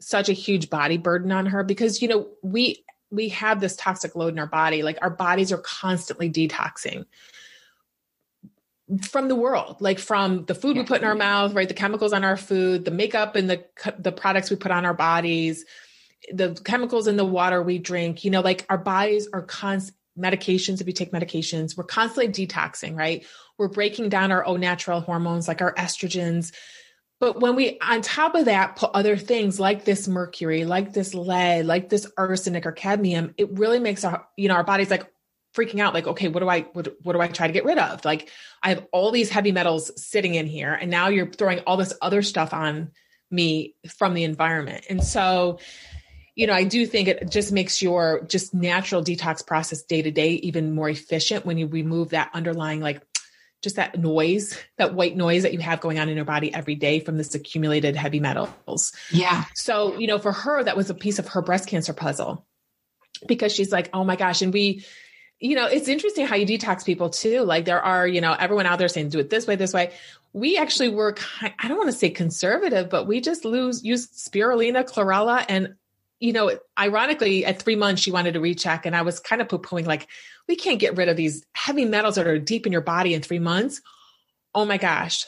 [0.00, 4.14] such a huge body burden on her, because you know we we have this toxic
[4.16, 7.04] load in our body, like our bodies are constantly detoxing
[9.02, 11.68] from the world, like from the food we put in our mouth, right?
[11.68, 13.64] The chemicals on our food, the makeup and the
[13.98, 15.64] the products we put on our bodies,
[16.32, 18.24] the chemicals in the water we drink.
[18.24, 22.96] You know, like our bodies are constant medications, if you take medications, we're constantly detoxing,
[22.96, 23.24] right?
[23.58, 26.52] We're breaking down our own natural hormones like our estrogens.
[27.20, 31.14] But when we, on top of that, put other things like this mercury, like this
[31.14, 35.06] lead, like this arsenic or cadmium, it really makes our, you know, our body's like
[35.54, 37.76] freaking out, like, okay, what do I, what, what do I try to get rid
[37.76, 38.04] of?
[38.06, 38.30] Like,
[38.62, 41.92] I have all these heavy metals sitting in here, and now you're throwing all this
[42.00, 42.92] other stuff on
[43.30, 44.86] me from the environment.
[44.88, 45.58] And so,
[46.34, 50.10] you know, I do think it just makes your just natural detox process day to
[50.10, 53.02] day even more efficient when you remove that underlying like
[53.62, 56.74] just that noise, that white noise that you have going on in your body every
[56.74, 58.92] day from this accumulated heavy metals.
[59.10, 59.44] Yeah.
[59.54, 62.46] So, you know, for her, that was a piece of her breast cancer puzzle
[63.26, 64.40] because she's like, oh my gosh.
[64.40, 64.84] And we,
[65.38, 67.42] you know, it's interesting how you detox people too.
[67.42, 69.92] Like there are, you know, everyone out there saying do it this way, this way.
[70.32, 74.84] We actually were, I don't want to say conservative, but we just lose use spirulina,
[74.84, 75.74] chlorella, and
[76.20, 78.84] you know, ironically, at three months, she wanted to recheck.
[78.84, 80.06] And I was kind of poo pooing, like,
[80.46, 83.22] we can't get rid of these heavy metals that are deep in your body in
[83.22, 83.80] three months.
[84.54, 85.24] Oh my gosh.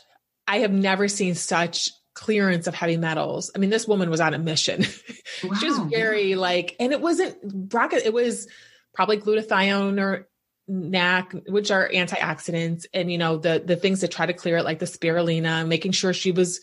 [0.46, 3.50] I have never seen such clearance of heavy metals.
[3.54, 4.84] I mean, this woman was on a mission.
[5.42, 5.54] Wow.
[5.58, 7.36] she was very like, and it wasn't
[7.72, 8.46] rocket, it was
[8.92, 10.28] probably glutathione or
[10.68, 14.64] NAC, which are antioxidants, and you know, the the things that try to clear it,
[14.64, 16.60] like the spirulina, making sure she was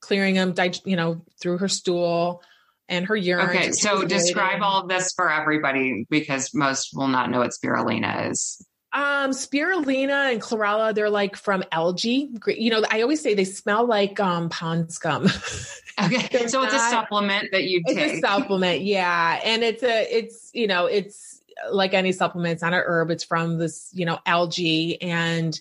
[0.00, 2.42] clearing them, you know, through her stool
[2.88, 3.48] and her urine.
[3.48, 8.30] Okay, so describe all of this for everybody because most will not know what spirulina
[8.30, 8.64] is.
[8.94, 12.30] Um, spirulina and chlorella, they're like from algae.
[12.46, 15.24] You know, I always say they smell like um pond scum.
[16.02, 17.96] okay, so not, it's a supplement that you take.
[17.96, 21.40] It's a supplement, yeah, and it's a it's you know it's
[21.70, 22.52] like any supplement.
[22.52, 23.10] It's not a herb.
[23.10, 25.58] It's from this you know algae and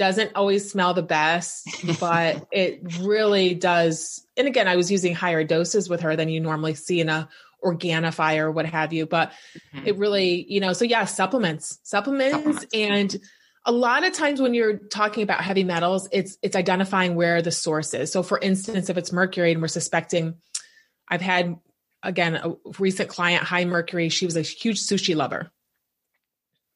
[0.00, 1.68] doesn't always smell the best,
[2.00, 4.26] but it really does.
[4.34, 7.28] And again, I was using higher doses with her than you normally see in a
[7.62, 9.30] Organifi or what have you, but
[9.74, 9.86] mm-hmm.
[9.86, 13.20] it really, you know, so yeah, supplements, supplements, supplements, and
[13.66, 17.52] a lot of times when you're talking about heavy metals, it's it's identifying where the
[17.52, 18.10] source is.
[18.10, 20.36] So for instance, if it's mercury and we're suspecting
[21.06, 21.58] I've had
[22.02, 25.50] again a recent client high mercury, she was a huge sushi lover.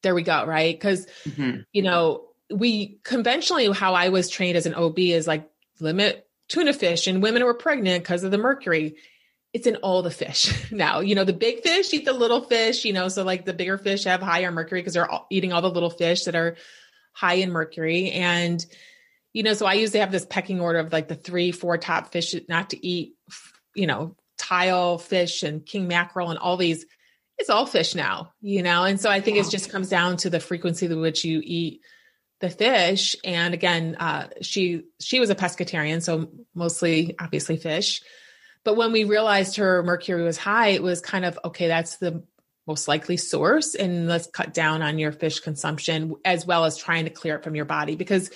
[0.03, 0.79] There we go, right?
[0.79, 1.61] Because mm-hmm.
[1.73, 6.73] you know, we conventionally how I was trained as an OB is like limit tuna
[6.73, 8.97] fish and women who are pregnant because of the mercury.
[9.53, 11.01] It's in all the fish now.
[11.01, 13.79] You know, the big fish eat the little fish, you know, so like the bigger
[13.79, 16.57] fish have higher mercury because they're all, eating all the little fish that are
[17.13, 18.11] high in mercury.
[18.11, 18.65] And,
[19.33, 22.13] you know, so I usually have this pecking order of like the three, four top
[22.13, 23.15] fish not to eat,
[23.75, 26.85] you know, tile fish and king mackerel and all these.
[27.39, 29.43] It's all fish now, you know, and so I think yeah.
[29.43, 31.81] it just comes down to the frequency with which you eat
[32.45, 33.17] the fish.
[33.25, 38.03] And again, uh, she she was a pescatarian, so mostly obviously fish.
[38.65, 41.69] But when we realized her mercury was high, it was kind of okay.
[41.69, 42.23] That's the
[42.67, 47.05] most likely source, and let's cut down on your fish consumption as well as trying
[47.05, 48.31] to clear it from your body because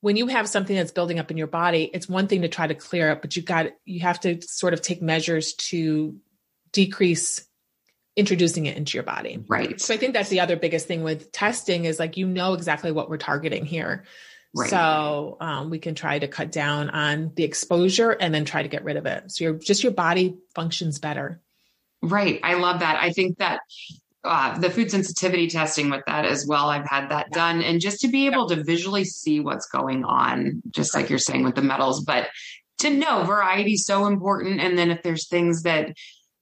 [0.00, 2.66] when you have something that's building up in your body, it's one thing to try
[2.66, 6.16] to clear it, but you got you have to sort of take measures to
[6.72, 7.45] decrease
[8.16, 9.44] introducing it into your body.
[9.46, 9.80] Right.
[9.80, 12.90] So I think that's the other biggest thing with testing is like you know exactly
[12.90, 14.04] what we're targeting here.
[14.54, 14.70] Right.
[14.70, 18.68] So um, we can try to cut down on the exposure and then try to
[18.68, 19.30] get rid of it.
[19.30, 21.42] So your just your body functions better.
[22.02, 22.40] Right.
[22.42, 22.96] I love that.
[23.00, 23.60] I think that
[24.24, 26.68] uh, the food sensitivity testing with that as well.
[26.68, 27.62] I've had that done.
[27.62, 31.44] And just to be able to visually see what's going on, just like you're saying
[31.44, 32.28] with the metals, but
[32.78, 34.60] to know variety is so important.
[34.60, 35.94] And then if there's things that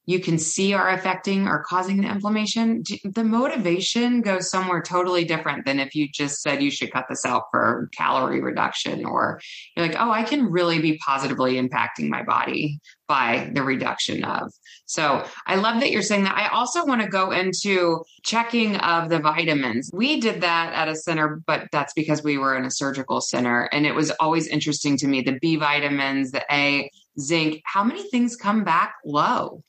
[0.07, 5.65] you can see are affecting or causing the inflammation, the motivation goes somewhere totally different
[5.65, 9.41] than if you just said you should cut this out for calorie reduction, or
[9.77, 14.53] you're like, oh, I can really be positively impacting my body by the reduction of.
[14.87, 16.37] So I love that you're saying that.
[16.37, 19.91] I also want to go into checking of the vitamins.
[19.93, 23.69] We did that at a center, but that's because we were in a surgical center.
[23.73, 28.09] And it was always interesting to me the B vitamins, the A, zinc, how many
[28.11, 29.63] things come back low?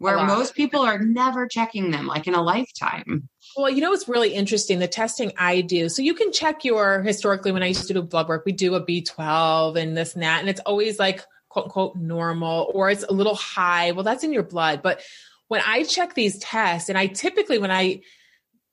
[0.00, 3.28] Where most people are never checking them like in a lifetime.
[3.54, 4.78] Well, you know, it's really interesting.
[4.78, 5.90] The testing I do.
[5.90, 8.74] So you can check your historically, when I used to do blood work, we do
[8.76, 10.40] a B12 and this and that.
[10.40, 13.92] And it's always like, quote unquote, normal or it's a little high.
[13.92, 14.80] Well, that's in your blood.
[14.82, 15.02] But
[15.48, 18.00] when I check these tests, and I typically, when I,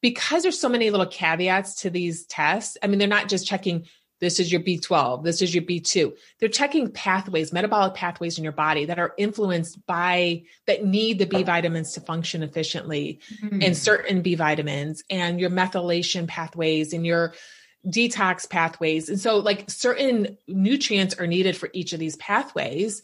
[0.01, 3.85] because there's so many little caveats to these tests, I mean, they're not just checking
[4.19, 5.23] this is your B12.
[5.23, 6.13] This is your B2.
[6.39, 11.25] They're checking pathways, metabolic pathways in your body that are influenced by, that need the
[11.25, 13.61] B vitamins to function efficiently mm-hmm.
[13.61, 17.33] and certain B vitamins and your methylation pathways and your
[17.85, 19.09] detox pathways.
[19.09, 23.03] And so, like, certain nutrients are needed for each of these pathways.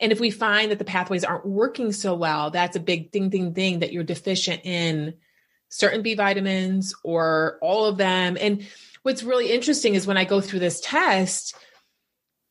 [0.00, 3.28] And if we find that the pathways aren't working so well, that's a big ding,
[3.30, 5.14] ding, ding that you're deficient in
[5.68, 8.36] certain B vitamins or all of them.
[8.40, 8.66] And
[9.02, 11.54] what's really interesting is when I go through this test,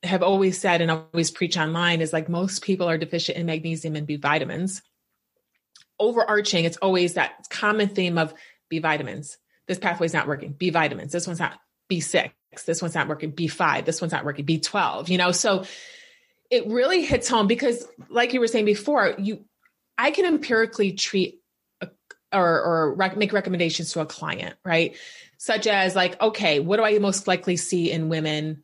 [0.03, 3.95] have always said and always preach online is like most people are deficient in magnesium
[3.95, 4.81] and B vitamins.
[5.99, 8.33] Overarching, it's always that common theme of
[8.69, 9.37] B vitamins.
[9.67, 10.53] This pathway's not working.
[10.53, 11.11] B vitamins.
[11.11, 11.59] This one's not
[11.91, 12.31] B6.
[12.65, 13.31] This one's not working.
[13.31, 13.85] B5.
[13.85, 14.45] This one's not working.
[14.45, 15.07] B12.
[15.09, 15.65] You know, so
[16.49, 19.45] it really hits home because, like you were saying before, you
[19.97, 21.41] I can empirically treat
[22.33, 24.95] or, or rec- make recommendations to a client, right?
[25.41, 28.61] Such as like, okay, what do I most likely see in women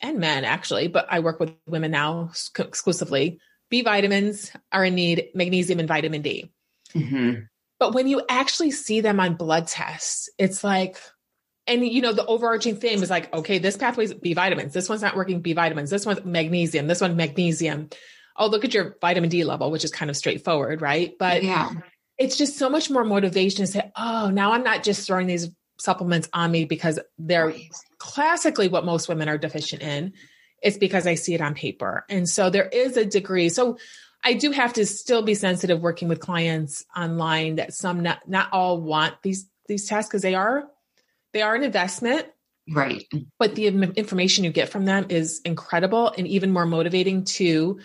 [0.00, 3.40] and men actually, but I work with women now exclusively.
[3.68, 6.52] B vitamins are in need, magnesium and vitamin D.
[6.94, 7.40] Mm-hmm.
[7.80, 10.98] But when you actually see them on blood tests, it's like,
[11.66, 14.72] and you know, the overarching theme is like, okay, this pathway's B vitamins.
[14.72, 15.90] This one's not working B vitamins.
[15.90, 16.86] This one's magnesium.
[16.86, 17.90] This one magnesium.
[18.36, 21.12] Oh, look at your vitamin D level, which is kind of straightforward, right?
[21.18, 21.72] But yeah,
[22.18, 25.48] it's just so much more motivation to say, oh, now I'm not just throwing these
[25.78, 27.52] supplements on me because they're
[27.98, 30.12] classically what most women are deficient in.
[30.62, 32.04] It's because I see it on paper.
[32.08, 33.48] And so there is a degree.
[33.48, 33.78] So
[34.22, 38.48] I do have to still be sensitive working with clients online that some not, not
[38.52, 40.64] all want these these tests because they are
[41.32, 42.26] they are an investment.
[42.70, 43.04] Right.
[43.38, 47.80] But the information you get from them is incredible and even more motivating to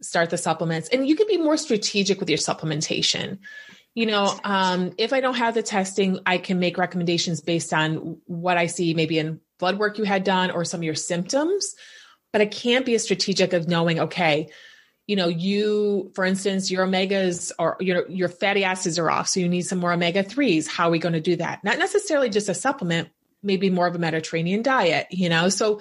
[0.00, 0.88] start the supplements.
[0.88, 3.38] And you can be more strategic with your supplementation
[3.94, 8.18] you know um, if i don't have the testing i can make recommendations based on
[8.26, 11.74] what i see maybe in blood work you had done or some of your symptoms.
[12.32, 14.48] But i can't be a strategic of knowing okay
[15.06, 19.40] you know you for instance your omegas or your your fatty acids are off so
[19.40, 21.62] you need some more omega 3s how are we going to do that?
[21.64, 23.08] Not necessarily just a supplement
[23.42, 25.48] maybe more of a mediterranean diet you know?
[25.48, 25.80] So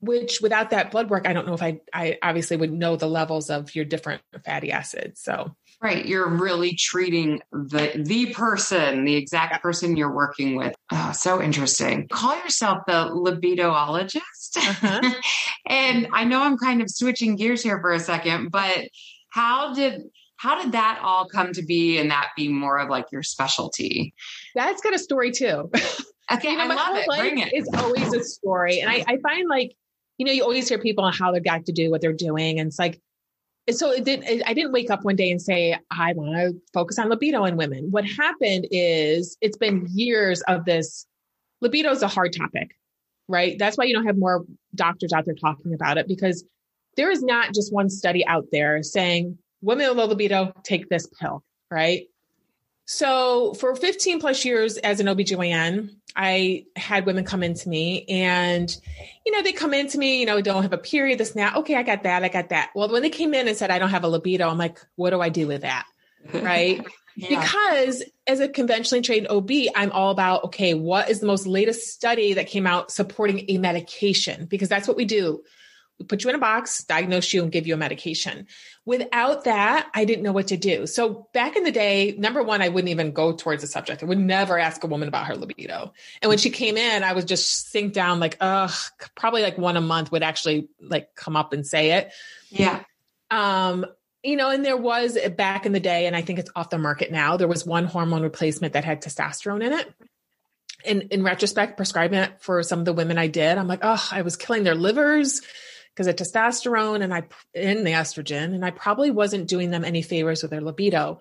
[0.00, 3.06] which without that blood work i don't know if i i obviously would know the
[3.06, 6.06] levels of your different fatty acids so Right.
[6.06, 10.74] You're really treating the the person, the exact person you're working with.
[10.92, 12.06] Oh, so interesting.
[12.06, 14.56] Call yourself the libidologist.
[14.56, 15.12] Uh-huh.
[15.66, 18.88] and I know I'm kind of switching gears here for a second, but
[19.30, 20.02] how did
[20.36, 24.14] how did that all come to be and that be more of like your specialty?
[24.54, 25.68] That's got a story too.
[26.32, 27.06] Okay, you know, I love it.
[27.18, 27.52] Bring it.
[27.52, 28.80] It's always a story.
[28.80, 29.74] And I, I find like,
[30.18, 32.60] you know, you always hear people on how they got to do what they're doing.
[32.60, 33.00] And it's like,
[33.70, 36.98] so it did i didn't wake up one day and say i want to focus
[36.98, 41.06] on libido in women what happened is it's been years of this
[41.60, 42.76] libido is a hard topic
[43.28, 43.58] right?
[43.58, 44.44] That's why you don't have more
[44.74, 46.44] doctors out there talking about it because
[46.96, 51.06] there is not just one study out there saying women with low libido take this
[51.18, 52.06] pill, right?
[52.84, 58.74] So for 15 plus years as an OBGYN, I had women come into me and,
[59.24, 61.58] you know, they come into me, you know, don't have a period, this now.
[61.60, 62.22] Okay, I got that.
[62.24, 62.70] I got that.
[62.74, 65.10] Well, when they came in and said, I don't have a libido, I'm like, what
[65.10, 65.86] do I do with that?
[66.32, 66.80] Right.
[67.16, 67.40] yeah.
[67.40, 71.88] Because as a conventionally trained OB, I'm all about, okay, what is the most latest
[71.88, 74.46] study that came out supporting a medication?
[74.46, 75.42] Because that's what we do.
[75.98, 78.46] We put you in a box, diagnose you, and give you a medication.
[78.84, 80.88] Without that, I didn't know what to do.
[80.88, 84.02] So back in the day, number one, I wouldn't even go towards the subject.
[84.02, 85.92] I would never ask a woman about her libido.
[86.20, 88.72] And when she came in, I would just sink down like, ugh,
[89.14, 92.12] probably like one a month would actually like come up and say it.
[92.50, 92.82] Yeah.
[93.30, 93.86] Um,
[94.24, 96.78] you know, and there was back in the day, and I think it's off the
[96.78, 99.92] market now, there was one hormone replacement that had testosterone in it.
[100.84, 104.08] And in retrospect, prescribing it for some of the women I did, I'm like, oh,
[104.10, 105.40] I was killing their livers
[105.94, 107.24] because of testosterone and I
[107.54, 111.20] in the estrogen, and I probably wasn't doing them any favors with their libido.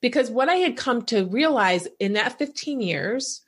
[0.00, 3.42] Because what I had come to realize in that 15 years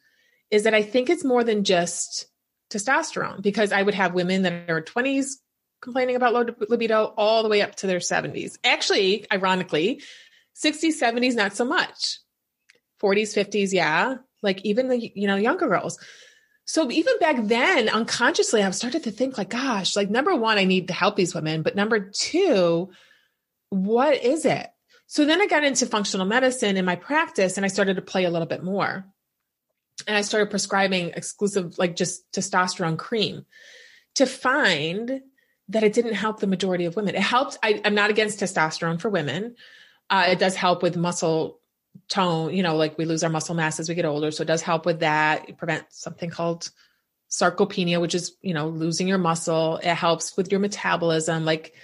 [0.50, 2.26] is that I think it's more than just
[2.70, 5.26] testosterone because I would have women that are 20s
[5.80, 8.58] complaining about low libido all the way up to their 70s.
[8.64, 10.02] Actually, ironically,
[10.62, 12.18] 60s, 70s, not so much.
[13.02, 14.16] 40s, 50s, yeah.
[14.42, 15.98] Like even the you know younger girls.
[16.72, 20.64] So even back then, unconsciously, I've started to think like, gosh, like number one, I
[20.64, 21.60] need to help these women.
[21.60, 22.88] But number two,
[23.68, 24.68] what is it?
[25.06, 28.24] So then I got into functional medicine in my practice and I started to play
[28.24, 29.04] a little bit more.
[30.06, 33.44] And I started prescribing exclusive, like just testosterone cream
[34.14, 35.20] to find
[35.68, 37.16] that it didn't help the majority of women.
[37.16, 37.58] It helped.
[37.62, 39.56] I, am not against testosterone for women.
[40.08, 41.60] Uh, it does help with muscle
[42.12, 44.30] tone, you know, like we lose our muscle mass as we get older.
[44.30, 45.48] So it does help with that.
[45.48, 46.70] It prevents something called
[47.30, 49.78] sarcopenia, which is, you know, losing your muscle.
[49.78, 51.44] It helps with your metabolism.
[51.44, 51.74] Like,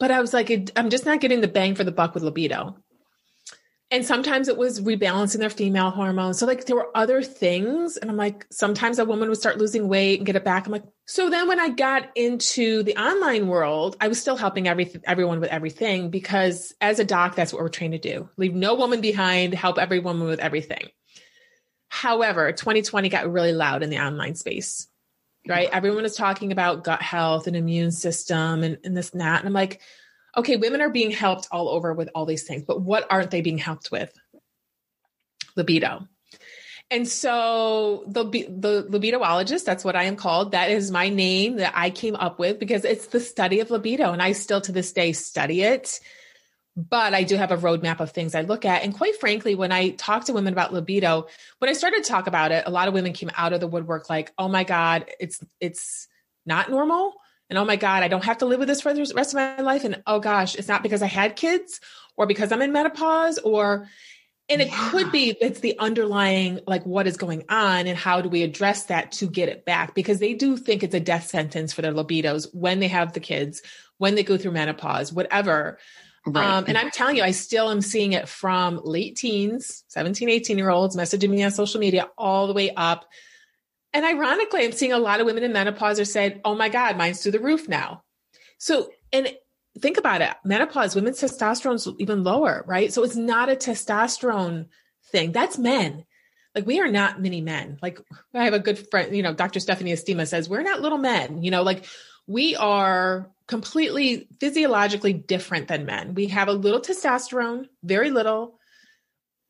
[0.00, 2.76] but I was like, I'm just not getting the bang for the buck with libido
[3.90, 6.38] and sometimes it was rebalancing their female hormones.
[6.38, 7.96] So like there were other things.
[7.96, 10.66] And I'm like, sometimes a woman would start losing weight and get it back.
[10.66, 14.68] I'm like, so then when I got into the online world, I was still helping
[14.68, 18.28] every, everyone with everything because as a doc, that's what we're trained to do.
[18.36, 20.88] Leave no woman behind, help every woman with everything.
[21.88, 24.86] However, 2020 got really loud in the online space,
[25.48, 25.70] right?
[25.72, 29.38] Everyone is talking about gut health and immune system and, and this and that.
[29.38, 29.80] And I'm like,
[30.38, 33.40] okay, women are being helped all over with all these things, but what aren't they
[33.40, 34.12] being helped with?
[35.56, 36.06] Libido.
[36.90, 40.52] And so the the libidologist, that's what I am called.
[40.52, 44.12] That is my name that I came up with because it's the study of libido,
[44.12, 46.00] and I still to this day study it.
[46.76, 48.84] But I do have a roadmap of things I look at.
[48.84, 51.26] And quite frankly, when I talk to women about libido,
[51.58, 53.66] when I started to talk about it, a lot of women came out of the
[53.66, 56.06] woodwork like, "Oh my God, it's it's
[56.46, 57.14] not normal."
[57.50, 59.34] And oh my God, I don't have to live with this for the rest of
[59.34, 59.84] my life.
[59.84, 61.80] And oh gosh, it's not because I had kids
[62.16, 63.88] or because I'm in menopause or,
[64.50, 64.90] and it yeah.
[64.90, 68.84] could be it's the underlying, like what is going on and how do we address
[68.84, 69.94] that to get it back?
[69.94, 73.20] Because they do think it's a death sentence for their libidos when they have the
[73.20, 73.62] kids,
[73.98, 75.78] when they go through menopause, whatever.
[76.26, 76.44] Right.
[76.44, 80.58] Um, and I'm telling you, I still am seeing it from late teens, 17, 18
[80.58, 83.06] year olds messaging me on social media all the way up
[83.92, 86.96] and ironically, I'm seeing a lot of women in menopause are saying, oh my God,
[86.96, 88.02] mine's through the roof now.
[88.58, 89.32] So, and
[89.80, 92.92] think about it menopause, women's testosterone's even lower, right?
[92.92, 94.66] So it's not a testosterone
[95.10, 95.32] thing.
[95.32, 96.04] That's men.
[96.54, 97.78] Like we are not mini men.
[97.80, 98.00] Like
[98.34, 99.60] I have a good friend, you know, Dr.
[99.60, 101.84] Stephanie Estima says, we're not little men, you know, like
[102.26, 106.14] we are completely physiologically different than men.
[106.14, 108.58] We have a little testosterone, very little,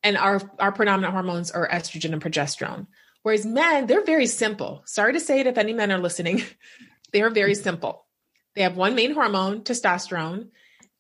[0.03, 2.87] and our our predominant hormones are estrogen and progesterone.
[3.23, 4.83] Whereas men, they're very simple.
[4.87, 6.43] Sorry to say it if any men are listening,
[7.13, 8.07] they are very simple.
[8.55, 10.49] They have one main hormone, testosterone,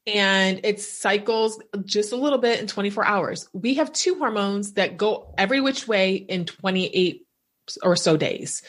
[0.06, 3.48] and it cycles just a little bit in 24 hours.
[3.52, 7.26] We have two hormones that go every which way in 28
[7.82, 8.62] or so days.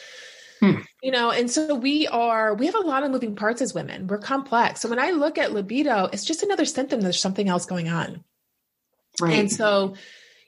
[0.60, 0.80] Hmm.
[1.02, 4.06] You know, and so we are, we have a lot of moving parts as women.
[4.06, 4.80] We're complex.
[4.80, 8.22] So when I look at libido, it's just another symptom there's something else going on.
[9.20, 9.38] Right.
[9.38, 9.94] And so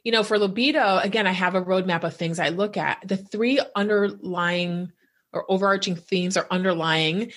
[0.04, 3.06] you know, for libido, again, I have a roadmap of things I look at.
[3.06, 4.92] The three underlying
[5.32, 7.32] or overarching themes or underlying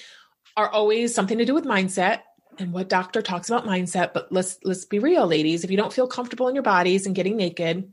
[0.57, 2.21] are always something to do with mindset
[2.57, 4.13] and what doctor talks about mindset.
[4.13, 5.63] But let's let's be real, ladies.
[5.63, 7.91] If you don't feel comfortable in your bodies and getting naked,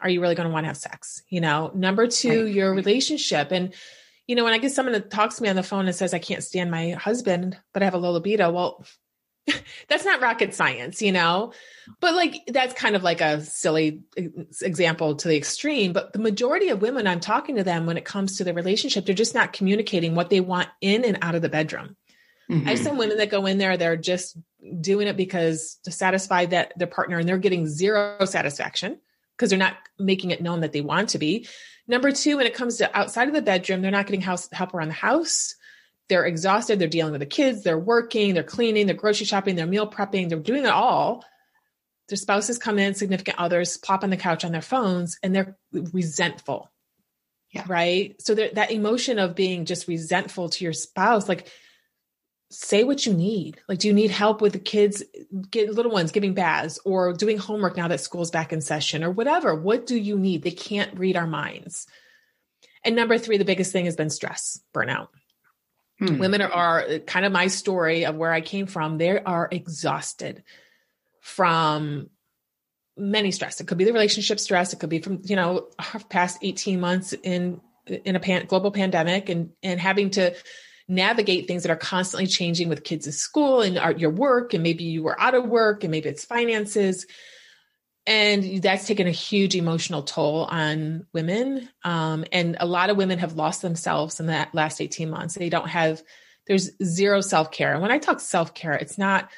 [0.00, 1.22] are you really going to want to have sex?
[1.28, 2.54] You know, number two, right.
[2.54, 3.50] your relationship.
[3.52, 3.74] And,
[4.26, 6.14] you know, when I get someone that talks to me on the phone and says,
[6.14, 8.84] I can't stand my husband, but I have a low libido, well,
[9.88, 11.52] that's not rocket science, you know?
[12.00, 14.02] But like, that's kind of like a silly
[14.62, 15.92] example to the extreme.
[15.92, 19.06] But the majority of women I'm talking to them when it comes to their relationship,
[19.06, 21.96] they're just not communicating what they want in and out of the bedroom.
[22.50, 22.66] Mm-hmm.
[22.66, 24.36] I have some women that go in there, they're just
[24.80, 28.98] doing it because to satisfy that their partner and they're getting zero satisfaction
[29.36, 31.46] because they're not making it known that they want to be.
[31.86, 34.74] Number two, when it comes to outside of the bedroom, they're not getting house help
[34.74, 35.54] around the house
[36.08, 36.78] they're exhausted.
[36.78, 37.62] They're dealing with the kids.
[37.62, 38.34] They're working.
[38.34, 38.86] They're cleaning.
[38.86, 39.56] They're grocery shopping.
[39.56, 40.28] They're meal prepping.
[40.28, 41.24] They're doing it all.
[42.08, 45.58] Their spouses come in, significant others plop on the couch on their phones, and they're
[45.72, 46.70] resentful.
[47.52, 47.64] Yeah.
[47.66, 48.20] Right.
[48.20, 51.50] So that emotion of being just resentful to your spouse, like
[52.50, 53.60] say what you need.
[53.68, 55.02] Like, do you need help with the kids,
[55.50, 59.10] get little ones giving baths or doing homework now that school's back in session or
[59.10, 59.54] whatever?
[59.54, 60.42] What do you need?
[60.42, 61.86] They can't read our minds.
[62.84, 65.08] And number three, the biggest thing has been stress, burnout.
[65.98, 66.18] Hmm.
[66.18, 68.98] Women are, are kind of my story of where I came from.
[68.98, 70.44] They are exhausted
[71.20, 72.10] from
[72.96, 73.60] many stress.
[73.60, 74.72] It could be the relationship stress.
[74.72, 75.68] It could be from, you know,
[76.08, 80.34] past 18 months in, in a pan, global pandemic and, and having to
[80.88, 84.54] navigate things that are constantly changing with kids in school and our, your work.
[84.54, 87.06] And maybe you were out of work and maybe it's finances
[88.08, 91.68] and that's taken a huge emotional toll on women.
[91.84, 95.34] Um, and a lot of women have lost themselves in that last 18 months.
[95.34, 96.02] They don't have
[96.46, 97.74] there's zero self-care.
[97.74, 99.30] And when i talk self-care it's not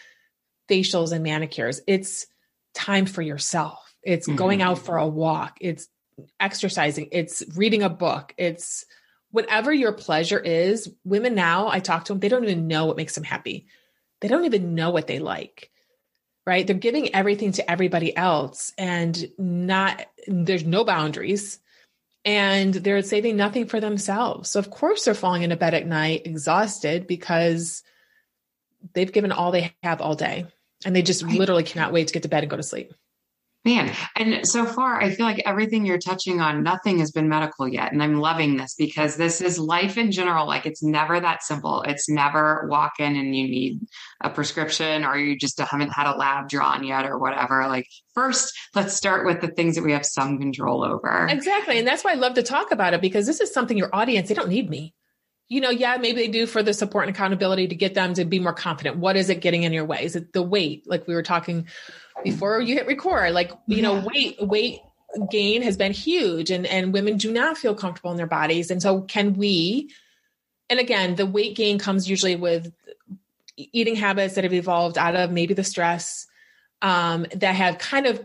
[0.71, 1.81] facials and manicures.
[1.89, 2.29] It's
[2.73, 3.93] time for yourself.
[4.05, 4.37] It's mm-hmm.
[4.37, 5.59] going out for a walk.
[5.61, 5.89] It's
[6.39, 7.09] exercising.
[7.11, 8.33] It's reading a book.
[8.39, 8.87] It's
[9.33, 10.89] whatever your pleasure is.
[11.03, 13.67] Women now i talk to them they don't even know what makes them happy.
[14.21, 15.70] They don't even know what they like
[16.47, 16.67] right?
[16.67, 21.59] They're giving everything to everybody else and not, there's no boundaries
[22.25, 24.51] and they're saving nothing for themselves.
[24.51, 27.83] So, of course, they're falling into bed at night exhausted because
[28.95, 30.47] they've given all they have all day
[30.85, 31.39] and they just right.
[31.39, 32.93] literally cannot wait to get to bed and go to sleep.
[33.63, 37.69] Man, and so far, I feel like everything you're touching on, nothing has been medical
[37.69, 37.93] yet.
[37.93, 40.47] And I'm loving this because this is life in general.
[40.47, 41.83] Like it's never that simple.
[41.83, 43.81] It's never walk in and you need
[44.23, 47.67] a prescription or you just haven't had a lab drawn yet or whatever.
[47.69, 51.27] Like, first, let's start with the things that we have some control over.
[51.29, 51.79] Exactly.
[51.79, 54.31] And that's why I love to talk about it because this is something your audience,
[54.31, 54.95] they don't need me
[55.51, 58.25] you know, yeah, maybe they do for the support and accountability to get them to
[58.25, 58.99] be more confident.
[58.99, 60.05] What is it getting in your way?
[60.05, 60.85] Is it the weight?
[60.87, 61.67] Like we were talking
[62.25, 63.83] before you hit record, like, you yeah.
[63.83, 64.81] know, weight, weight
[65.31, 68.71] gain has been huge and, and women do not feel comfortable in their bodies.
[68.71, 69.91] And so can we,
[70.69, 72.73] and again, the weight gain comes usually with
[73.57, 76.27] eating habits that have evolved out of maybe the stress
[76.83, 78.25] um, that have kind of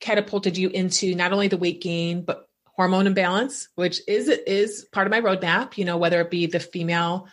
[0.00, 5.06] catapulted you into not only the weight gain, but hormone imbalance, which is is part
[5.06, 7.26] of my roadmap, you know, whether it be the female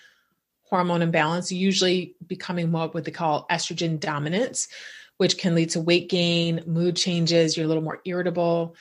[0.63, 4.67] hormone imbalance, usually becoming what would they call estrogen dominance,
[5.17, 8.75] which can lead to weight gain, mood changes, you're a little more irritable.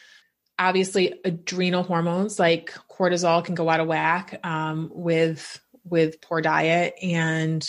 [0.59, 6.95] Obviously, adrenal hormones like cortisol can go out of whack um, with with poor diet,
[7.03, 7.69] and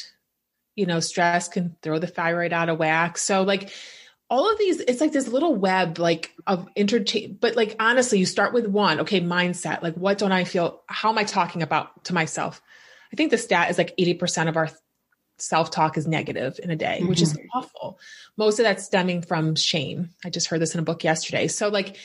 [0.76, 3.18] you know, stress can throw the thyroid out of whack.
[3.18, 3.72] So, like,
[4.30, 7.40] all of these, it's like this little web, like of interchange.
[7.40, 9.02] But like, honestly, you start with one.
[9.02, 9.82] Okay, mindset.
[9.82, 10.82] Like, what don't I feel?
[10.88, 12.62] How am I talking about to myself?
[13.14, 14.70] I think the stat is like eighty percent of our
[15.38, 17.10] self talk is negative in a day, mm-hmm.
[17.10, 17.58] which is mm-hmm.
[17.58, 18.00] awful.
[18.38, 20.10] Most of that's stemming from shame.
[20.24, 21.48] I just heard this in a book yesterday.
[21.48, 21.98] So, like,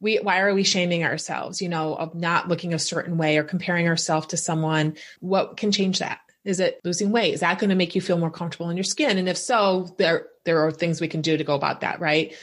[0.00, 3.44] we, why are we shaming ourselves, you know, of not looking a certain way or
[3.44, 4.96] comparing ourselves to someone?
[5.20, 6.20] What can change that?
[6.44, 7.34] Is it losing weight?
[7.34, 9.16] Is that going to make you feel more comfortable in your skin?
[9.16, 12.34] And if so, there, there are things we can do to go about that, right?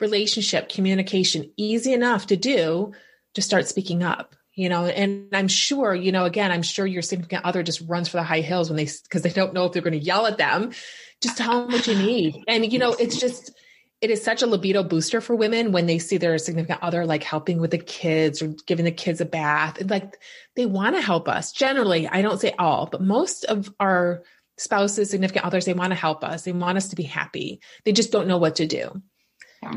[0.00, 2.92] Relationship, communication, easy enough to do.
[3.34, 7.02] Just start speaking up you know and i'm sure you know again i'm sure your
[7.02, 9.72] significant other just runs for the high hills when they because they don't know if
[9.72, 10.72] they're going to yell at them.
[11.20, 12.44] Just tell them what you need.
[12.46, 13.52] And you know it's just
[14.00, 17.22] it is such a libido booster for women when they see their significant other like
[17.22, 19.80] helping with the kids or giving the kids a bath.
[19.80, 20.18] And like
[20.56, 21.52] they want to help us.
[21.52, 24.22] Generally i don't say all but most of our
[24.56, 26.42] spouses significant others they want to help us.
[26.42, 27.60] They want us to be happy.
[27.84, 29.02] They just don't know what to do.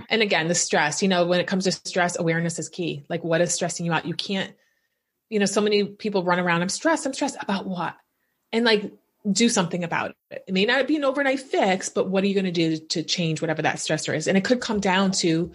[0.09, 3.05] And again the stress you know when it comes to stress awareness is key.
[3.09, 4.05] Like what is stressing you out?
[4.05, 4.53] You can't
[5.29, 7.05] you know, so many people run around, I'm stressed.
[7.05, 7.95] I'm stressed about what?
[8.51, 8.91] And like
[9.29, 10.43] do something about it.
[10.47, 13.03] It may not be an overnight fix, but what are you going to do to
[13.03, 14.27] change whatever that stressor is?
[14.27, 15.51] And it could come down to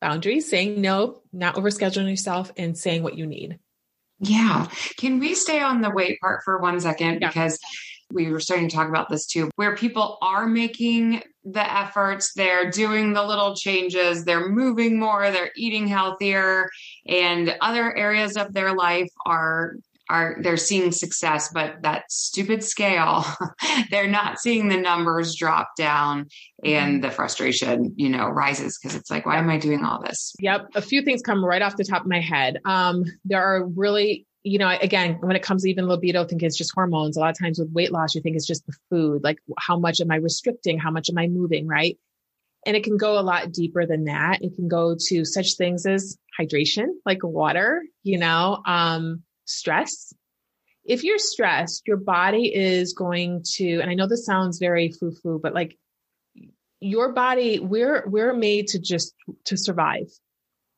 [0.00, 3.58] boundaries, saying no, not overscheduling yourself, and saying what you need.
[4.18, 4.68] Yeah.
[4.96, 7.20] Can we stay on the weight part for one second?
[7.20, 7.28] Yeah.
[7.28, 7.58] Because
[8.10, 12.70] we were starting to talk about this too, where people are making the efforts, they're
[12.70, 16.68] doing the little changes, they're moving more, they're eating healthier,
[17.06, 19.76] and other areas of their life are
[20.08, 23.24] are they're seeing success, but that stupid scale,
[23.90, 26.28] they're not seeing the numbers drop down
[26.62, 27.00] and mm-hmm.
[27.00, 30.34] the frustration, you know, rises because it's like, why am I doing all this?
[30.40, 30.68] Yep.
[30.74, 32.58] A few things come right off the top of my head.
[32.66, 36.42] Um, there are really you know, again, when it comes to even libido, I think
[36.42, 37.16] it's just hormones.
[37.16, 39.22] A lot of times with weight loss, you think it's just the food.
[39.22, 40.78] Like, how much am I restricting?
[40.78, 41.68] How much am I moving?
[41.68, 41.98] Right.
[42.66, 44.42] And it can go a lot deeper than that.
[44.42, 50.12] It can go to such things as hydration, like water, you know, um, stress.
[50.84, 55.12] If you're stressed, your body is going to, and I know this sounds very foo
[55.22, 55.76] foo, but like
[56.80, 59.14] your body, we're, we're made to just,
[59.44, 60.08] to survive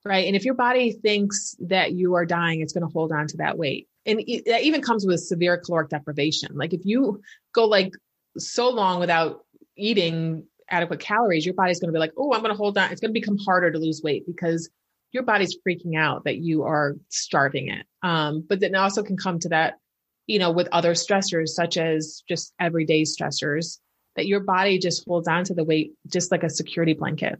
[0.05, 0.27] right?
[0.27, 3.37] And if your body thinks that you are dying, it's going to hold on to
[3.39, 3.89] that weight.
[4.07, 6.55] And it, that even comes with severe caloric deprivation.
[6.55, 7.93] Like if you go like
[8.37, 9.45] so long without
[9.77, 12.91] eating adequate calories, your body's going to be like, oh, I'm going to hold on.
[12.93, 14.69] It's going to become harder to lose weight because
[15.13, 17.87] your body's freaking out that you are starving it.
[18.03, 19.79] Um, but then also can come to that,
[20.27, 23.79] you know, with other stressors such as just everyday stressors
[24.17, 27.39] that your body just holds on to the weight just like a security blanket.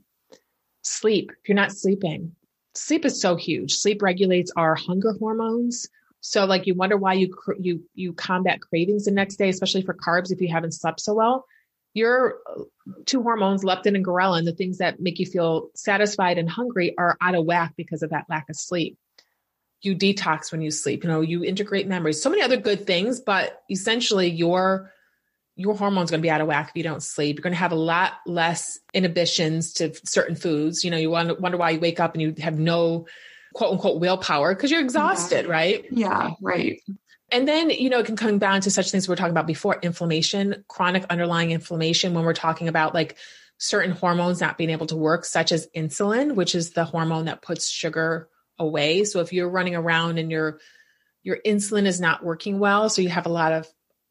[0.83, 1.31] Sleep.
[1.43, 2.35] If you're not sleeping,
[2.75, 3.75] sleep is so huge.
[3.75, 5.89] Sleep regulates our hunger hormones.
[6.21, 9.95] So like you wonder why you you you combat cravings the next day, especially for
[9.95, 11.45] carbs if you haven't slept so well.
[11.93, 12.63] Your uh,
[13.07, 17.17] two hormones, leptin and ghrelin, the things that make you feel satisfied and hungry, are
[17.21, 18.99] out of whack because of that lack of sleep.
[19.83, 21.05] You detox when you sleep.
[21.05, 22.23] You know, you integrate memories.
[22.23, 24.91] So many other good things, but essentially your
[25.57, 27.37] your hormones going to be out of whack if you don't sleep.
[27.37, 30.85] You're going to have a lot less inhibitions to certain foods.
[30.85, 33.07] You know, you wonder, wonder why you wake up and you have no
[33.55, 35.53] quote unquote willpower because you're exhausted, yeah.
[35.53, 35.85] right?
[35.91, 36.81] Yeah, right.
[37.31, 39.47] And then, you know, it can come down to such things we are talking about
[39.47, 43.17] before inflammation, chronic underlying inflammation, when we're talking about like
[43.59, 47.43] certain hormones not being able to work, such as insulin, which is the hormone that
[47.43, 48.29] puts sugar
[48.59, 49.05] away.
[49.05, 50.61] So if you're running around and your
[51.23, 53.67] your insulin is not working well, so you have a lot of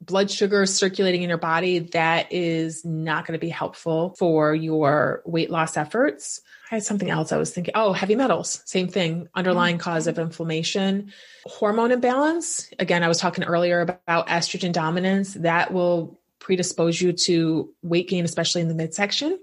[0.06, 5.22] blood sugar circulating in your body, that is not going to be helpful for your
[5.26, 6.42] weight loss efforts.
[6.72, 7.74] I had something else I was thinking.
[7.76, 9.84] Oh, heavy metals, same thing, underlying mm-hmm.
[9.84, 11.12] cause of inflammation.
[11.46, 12.70] Hormone imbalance.
[12.80, 15.34] Again, I was talking earlier about estrogen dominance.
[15.36, 19.40] That will predispose you to weight gain, especially in the midsection.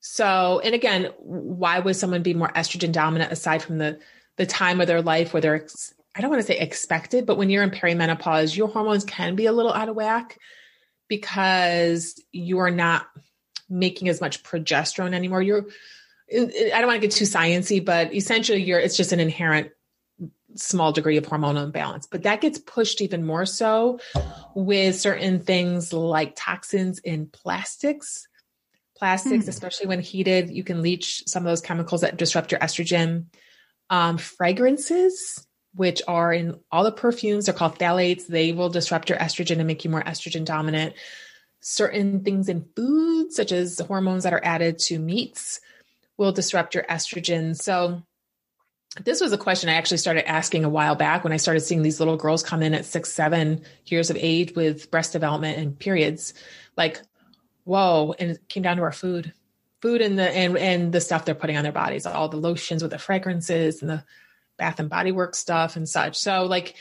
[0.00, 4.00] So, and again, why would someone be more estrogen dominant aside from the
[4.36, 5.66] the time of their life where they're
[6.14, 9.46] I don't want to say expected, but when you're in perimenopause, your hormones can be
[9.46, 10.38] a little out of whack
[11.08, 13.06] because you are not
[13.68, 15.42] making as much progesterone anymore.
[15.42, 15.66] You're,
[16.34, 19.70] I don't want to get too sciency, but essentially you're, it's just an inherent
[20.54, 23.98] small degree of hormonal imbalance, but that gets pushed even more so
[24.54, 28.26] with certain things like toxins in plastics.
[28.96, 29.50] Plastics, hmm.
[29.50, 33.26] especially when heated, you can leach some of those chemicals that disrupt your estrogen.
[33.90, 37.46] Um, fragrances, which are in all the perfumes.
[37.46, 38.26] They're called phthalates.
[38.26, 40.94] They will disrupt your estrogen and make you more estrogen dominant.
[41.60, 45.60] Certain things in foods, such as the hormones that are added to meats,
[46.16, 47.56] will disrupt your estrogen.
[47.56, 48.02] So,
[49.04, 51.82] this was a question I actually started asking a while back when I started seeing
[51.82, 55.78] these little girls come in at six, seven years of age with breast development and
[55.78, 56.34] periods.
[56.76, 57.00] Like,
[57.64, 58.14] whoa!
[58.18, 59.32] And it came down to our food,
[59.80, 62.82] food and the and and the stuff they're putting on their bodies, all the lotions
[62.82, 64.04] with the fragrances and the
[64.58, 66.18] bath and body work stuff and such.
[66.18, 66.74] So like,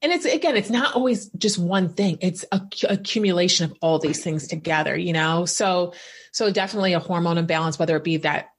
[0.00, 2.18] and it's again, it's not always just one thing.
[2.20, 5.44] It's a accumulation of all these things together, you know?
[5.44, 5.94] So,
[6.30, 8.50] so definitely a hormone imbalance, whether it be that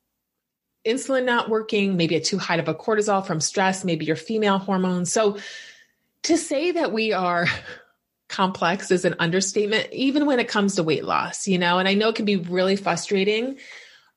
[0.86, 4.58] insulin not working, maybe a too high of a cortisol from stress, maybe your female
[4.58, 5.12] hormones.
[5.12, 5.38] So
[6.24, 7.48] to say that we are
[8.28, 11.94] complex is an understatement, even when it comes to weight loss, you know, and I
[11.94, 13.58] know it can be really frustrating.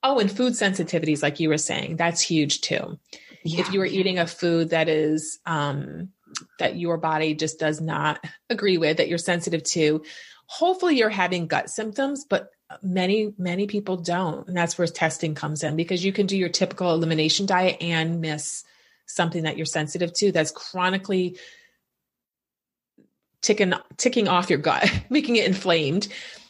[0.03, 2.99] Oh, and food sensitivities, like you were saying, that's huge too
[3.45, 3.61] yeah.
[3.61, 6.11] if you are eating a food that is um,
[6.59, 10.03] that your body just does not agree with that you're sensitive to
[10.47, 12.51] hopefully you're having gut symptoms but
[12.83, 16.49] many many people don't and that's where testing comes in because you can do your
[16.49, 18.65] typical elimination diet and miss
[19.07, 21.37] something that you're sensitive to that's chronically
[23.43, 26.09] ticking ticking off your gut making it inflamed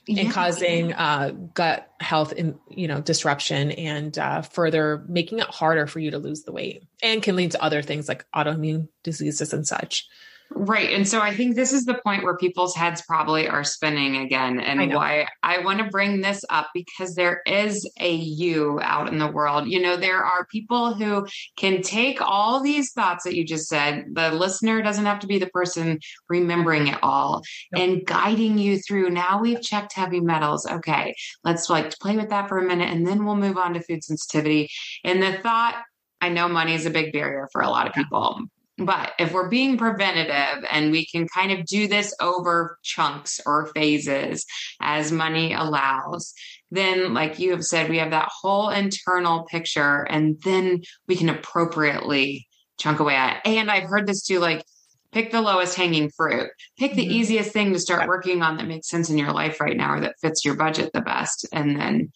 [0.09, 5.87] and causing uh, gut health and you know disruption and uh, further making it harder
[5.87, 9.53] for you to lose the weight and can lead to other things like autoimmune diseases
[9.53, 10.09] and such
[10.55, 10.91] Right.
[10.91, 14.61] And so I think this is the point where people's heads probably are spinning again.
[14.61, 19.09] And I why I want to bring this up because there is a you out
[19.09, 19.69] in the world.
[19.69, 21.27] You know, there are people who
[21.57, 24.07] can take all these thoughts that you just said.
[24.13, 25.99] The listener doesn't have to be the person
[26.29, 27.43] remembering it all
[27.73, 27.83] nope.
[27.83, 29.11] and guiding you through.
[29.11, 30.67] Now we've checked heavy metals.
[30.67, 31.15] Okay.
[31.45, 34.05] Let's like play with that for a minute and then we'll move on to food
[34.05, 34.71] sensitivity.
[35.05, 35.83] And the thought,
[36.21, 38.43] I know money is a big barrier for a lot of people
[38.85, 43.67] But if we're being preventative and we can kind of do this over chunks or
[43.75, 44.45] phases
[44.81, 46.35] as money allows,
[46.71, 51.29] then, like you have said, we have that whole internal picture and then we can
[51.29, 52.47] appropriately
[52.79, 53.49] chunk away at it.
[53.49, 54.65] And I've heard this too like,
[55.13, 57.13] pick the lowest hanging fruit, pick the mm-hmm.
[57.13, 60.01] easiest thing to start working on that makes sense in your life right now or
[60.01, 61.47] that fits your budget the best.
[61.53, 62.13] And then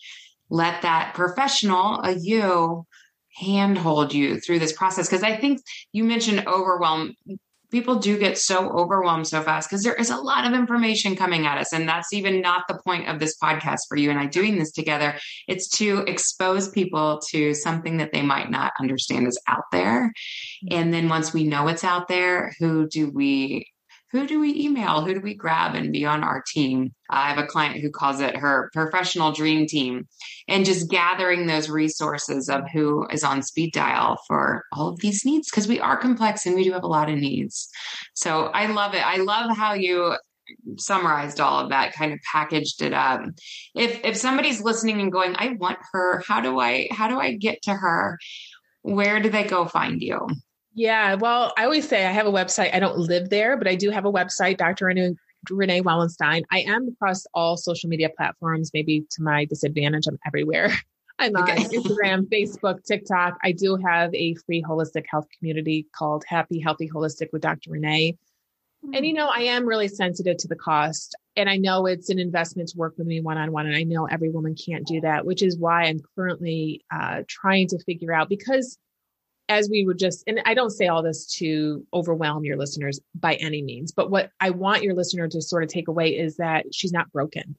[0.49, 2.86] let that professional, a you,
[3.37, 5.09] handhold you through this process.
[5.09, 5.61] Because i think
[5.93, 7.15] you mentioned overwhelm.
[7.73, 11.47] People do get so overwhelmed so fast because there is a lot of information coming
[11.47, 14.27] at us and that's even not the point of this podcast for you and i
[14.27, 15.17] doing this together.
[15.49, 20.13] It's to expose people to something that they might not understand is out there.
[20.65, 20.79] Mm-hmm.
[20.79, 23.67] and then once we know it's out there who do we
[24.13, 25.03] who do we email?
[25.03, 26.95] Who do we grab and be on our team?
[27.11, 30.07] I have a client who calls it her professional dream team
[30.49, 35.25] and just gathering those resources of who is on speed dial for all of these
[35.25, 37.69] needs because we are complex and we do have a lot of needs.
[38.15, 39.05] So I love it.
[39.05, 40.17] I love how you
[40.79, 43.21] summarized all of that kind of packaged it up
[43.75, 47.33] if if somebody's listening and going i want her how do i how do i
[47.33, 48.17] get to her
[48.83, 50.25] where do they go find you
[50.77, 52.75] yeah, well, I always say I have a website.
[52.75, 54.85] I don't live there, but I do have a website, Dr.
[54.85, 55.15] Renee,
[55.49, 56.43] Renee Wellenstein.
[56.53, 60.07] I am across all social media platforms, maybe to my disadvantage.
[60.07, 60.71] I'm everywhere.
[61.19, 61.49] I'm on.
[61.49, 63.39] Instagram, Facebook, TikTok.
[63.43, 67.71] I do have a free holistic health community called Happy Healthy Holistic with Dr.
[67.71, 68.19] Renee.
[68.93, 71.17] And you know, I am really sensitive to the cost.
[71.37, 73.65] And I know it's an investment to work with me one on one.
[73.65, 77.69] And I know every woman can't do that, which is why I'm currently uh, trying
[77.69, 78.77] to figure out because
[79.49, 83.35] as we would just, and I don't say all this to overwhelm your listeners by
[83.35, 86.67] any means, but what I want your listener to sort of take away is that
[86.75, 87.57] she's not broken,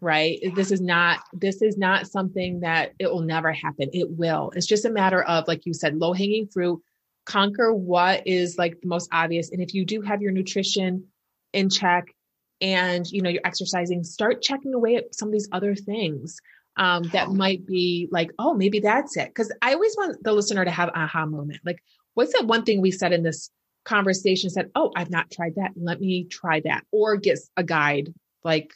[0.00, 0.38] right?
[0.54, 3.90] This is not, this is not something that it will never happen.
[3.92, 4.52] It will.
[4.54, 6.80] It's just a matter of, like you said, low hanging fruit,
[7.24, 9.50] conquer what is like the most obvious.
[9.50, 11.06] And if you do have your nutrition
[11.52, 12.14] in check
[12.60, 16.38] and, you know, you're exercising, start checking away at some of these other things
[16.76, 19.28] um, that might be like, oh, maybe that's it.
[19.28, 21.60] Because I always want the listener to have aha moment.
[21.64, 21.82] Like,
[22.14, 23.50] what's that one thing we said in this
[23.84, 24.50] conversation?
[24.50, 25.72] Said, oh, I've not tried that.
[25.76, 28.12] Let me try that, or get a guide
[28.44, 28.74] like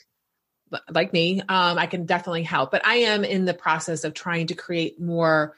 [0.91, 1.41] like me.
[1.41, 2.71] Um, I can definitely help.
[2.71, 5.57] But I am in the process of trying to create more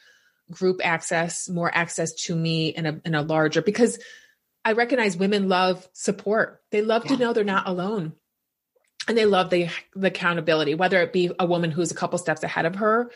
[0.50, 3.98] group access, more access to me in a in a larger because
[4.64, 6.60] I recognize women love support.
[6.70, 7.16] They love yeah.
[7.16, 8.14] to know they're not alone
[9.08, 12.42] and they love the, the accountability, whether it be a woman who's a couple steps
[12.42, 13.10] ahead of her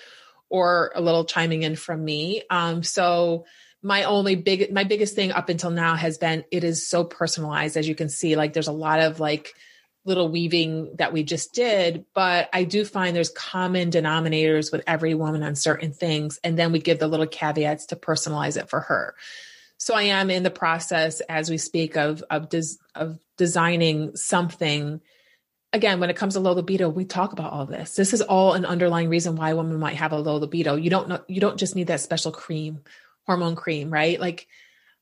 [0.49, 2.43] or a little chiming in from me.
[2.51, 3.47] Um, so
[3.82, 7.76] my only big, my biggest thing up until now has been it is so personalized,
[7.76, 8.37] as you can see.
[8.37, 9.55] Like there's a lot of like
[10.05, 15.14] little weaving that we just did, but I do find there's common denominators with every
[15.14, 18.80] woman on certain things, and then we give the little caveats to personalize it for
[18.80, 19.14] her.
[19.78, 25.01] So I am in the process as we speak of of des, of designing something
[25.73, 27.95] again, when it comes to low libido, we talk about all this.
[27.95, 30.77] This is all an underlying reason why a woman might have a low libido.
[30.77, 32.81] You don't know, you don't just need that special cream,
[33.27, 34.19] hormone cream, right?
[34.21, 34.47] Like,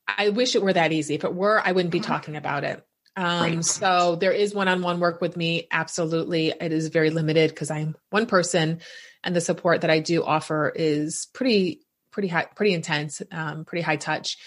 [0.07, 1.15] I wish it were that easy.
[1.15, 2.13] If it were, I wouldn't be uh-huh.
[2.13, 2.85] talking about it.
[3.15, 3.65] Um, right.
[3.65, 5.67] So there is one-on-one work with me.
[5.71, 8.81] Absolutely, it is very limited because I'm one person,
[9.23, 13.83] and the support that I do offer is pretty, pretty high, pretty intense, um, pretty
[13.83, 14.37] high touch.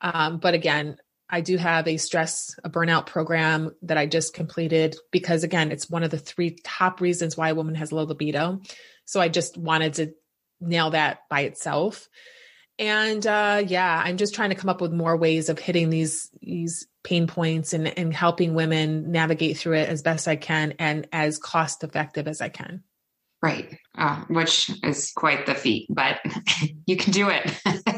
[0.00, 0.96] Um, but again,
[1.30, 5.90] I do have a stress, a burnout program that I just completed because, again, it's
[5.90, 8.60] one of the three top reasons why a woman has low libido.
[9.04, 10.14] So I just wanted to
[10.60, 12.08] nail that by itself.
[12.78, 16.30] And uh, yeah, I'm just trying to come up with more ways of hitting these
[16.40, 21.08] these pain points and, and helping women navigate through it as best I can and
[21.12, 22.84] as cost effective as I can.
[23.42, 23.78] Right.
[23.96, 26.20] Uh, which is quite the feat, but
[26.86, 27.52] you can do it.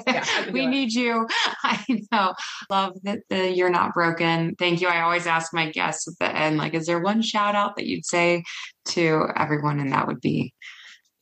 [0.53, 1.27] We need you.
[1.62, 2.35] I know.
[2.71, 4.55] Love that the You're Not Broken.
[4.59, 4.89] Thank you.
[4.89, 7.87] I always ask my guests at the end, like, is there one shout out that
[7.87, 8.45] you'd say
[8.87, 9.81] to everyone?
[9.81, 10.55] And that would be,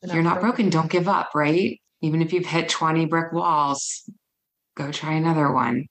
[0.03, 0.69] You're not broken.
[0.69, 0.71] broken.
[0.71, 1.81] Don't give up, right?
[2.01, 4.09] Even if you've hit 20 brick walls,
[4.77, 5.87] go try another one.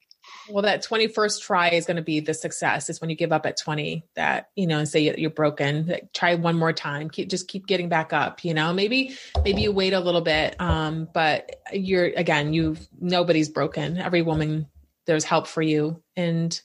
[0.49, 2.89] Well, that 21st try is going to be the success.
[2.89, 6.13] It's when you give up at 20 that, you know, and say you're broken, like,
[6.13, 9.71] try one more time, keep, just keep getting back up, you know, maybe, maybe you
[9.71, 10.59] wait a little bit.
[10.59, 13.97] Um, but you're, again, you, nobody's broken.
[13.97, 14.67] Every woman,
[15.05, 16.59] there's help for you and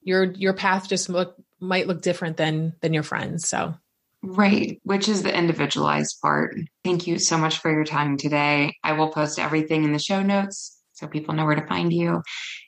[0.00, 3.48] your, your path just look, might look different than, than your friends.
[3.48, 3.74] So.
[4.20, 6.56] Right, which is the individualized part.
[6.84, 8.74] Thank you so much for your time today.
[8.82, 12.22] I will post everything in the show notes so people know where to find you.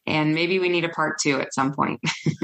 [0.07, 2.01] And maybe we need a part two at some point.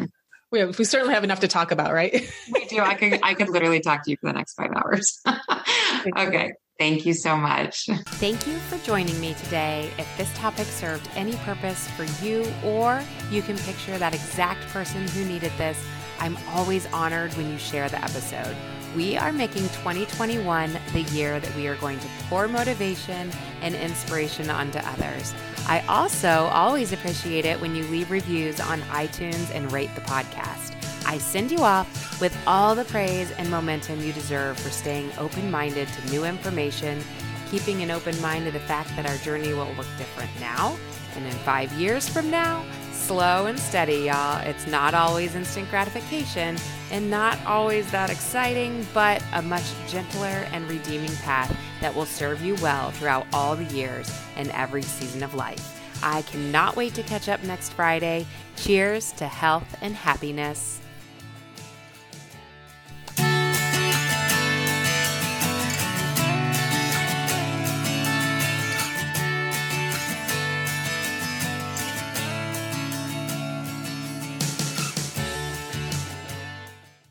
[0.52, 2.12] we, have, we certainly have enough to talk about, right?
[2.52, 2.80] we do.
[2.80, 5.20] I could I could literally talk to you for the next five hours.
[6.18, 6.52] okay.
[6.78, 7.86] Thank you so much.
[8.06, 9.90] Thank you for joining me today.
[9.96, 15.08] If this topic served any purpose for you, or you can picture that exact person
[15.08, 15.82] who needed this,
[16.18, 18.54] I'm always honored when you share the episode.
[18.94, 23.30] We are making 2021 the year that we are going to pour motivation
[23.62, 25.34] and inspiration onto others.
[25.68, 30.74] I also always appreciate it when you leave reviews on iTunes and rate the podcast.
[31.04, 35.50] I send you off with all the praise and momentum you deserve for staying open
[35.50, 37.02] minded to new information,
[37.50, 40.76] keeping an open mind to the fact that our journey will look different now
[41.16, 42.64] and in five years from now.
[43.06, 44.44] Slow and steady, y'all.
[44.44, 46.56] It's not always instant gratification
[46.90, 52.42] and not always that exciting, but a much gentler and redeeming path that will serve
[52.42, 55.80] you well throughout all the years and every season of life.
[56.02, 58.26] I cannot wait to catch up next Friday.
[58.56, 60.80] Cheers to health and happiness.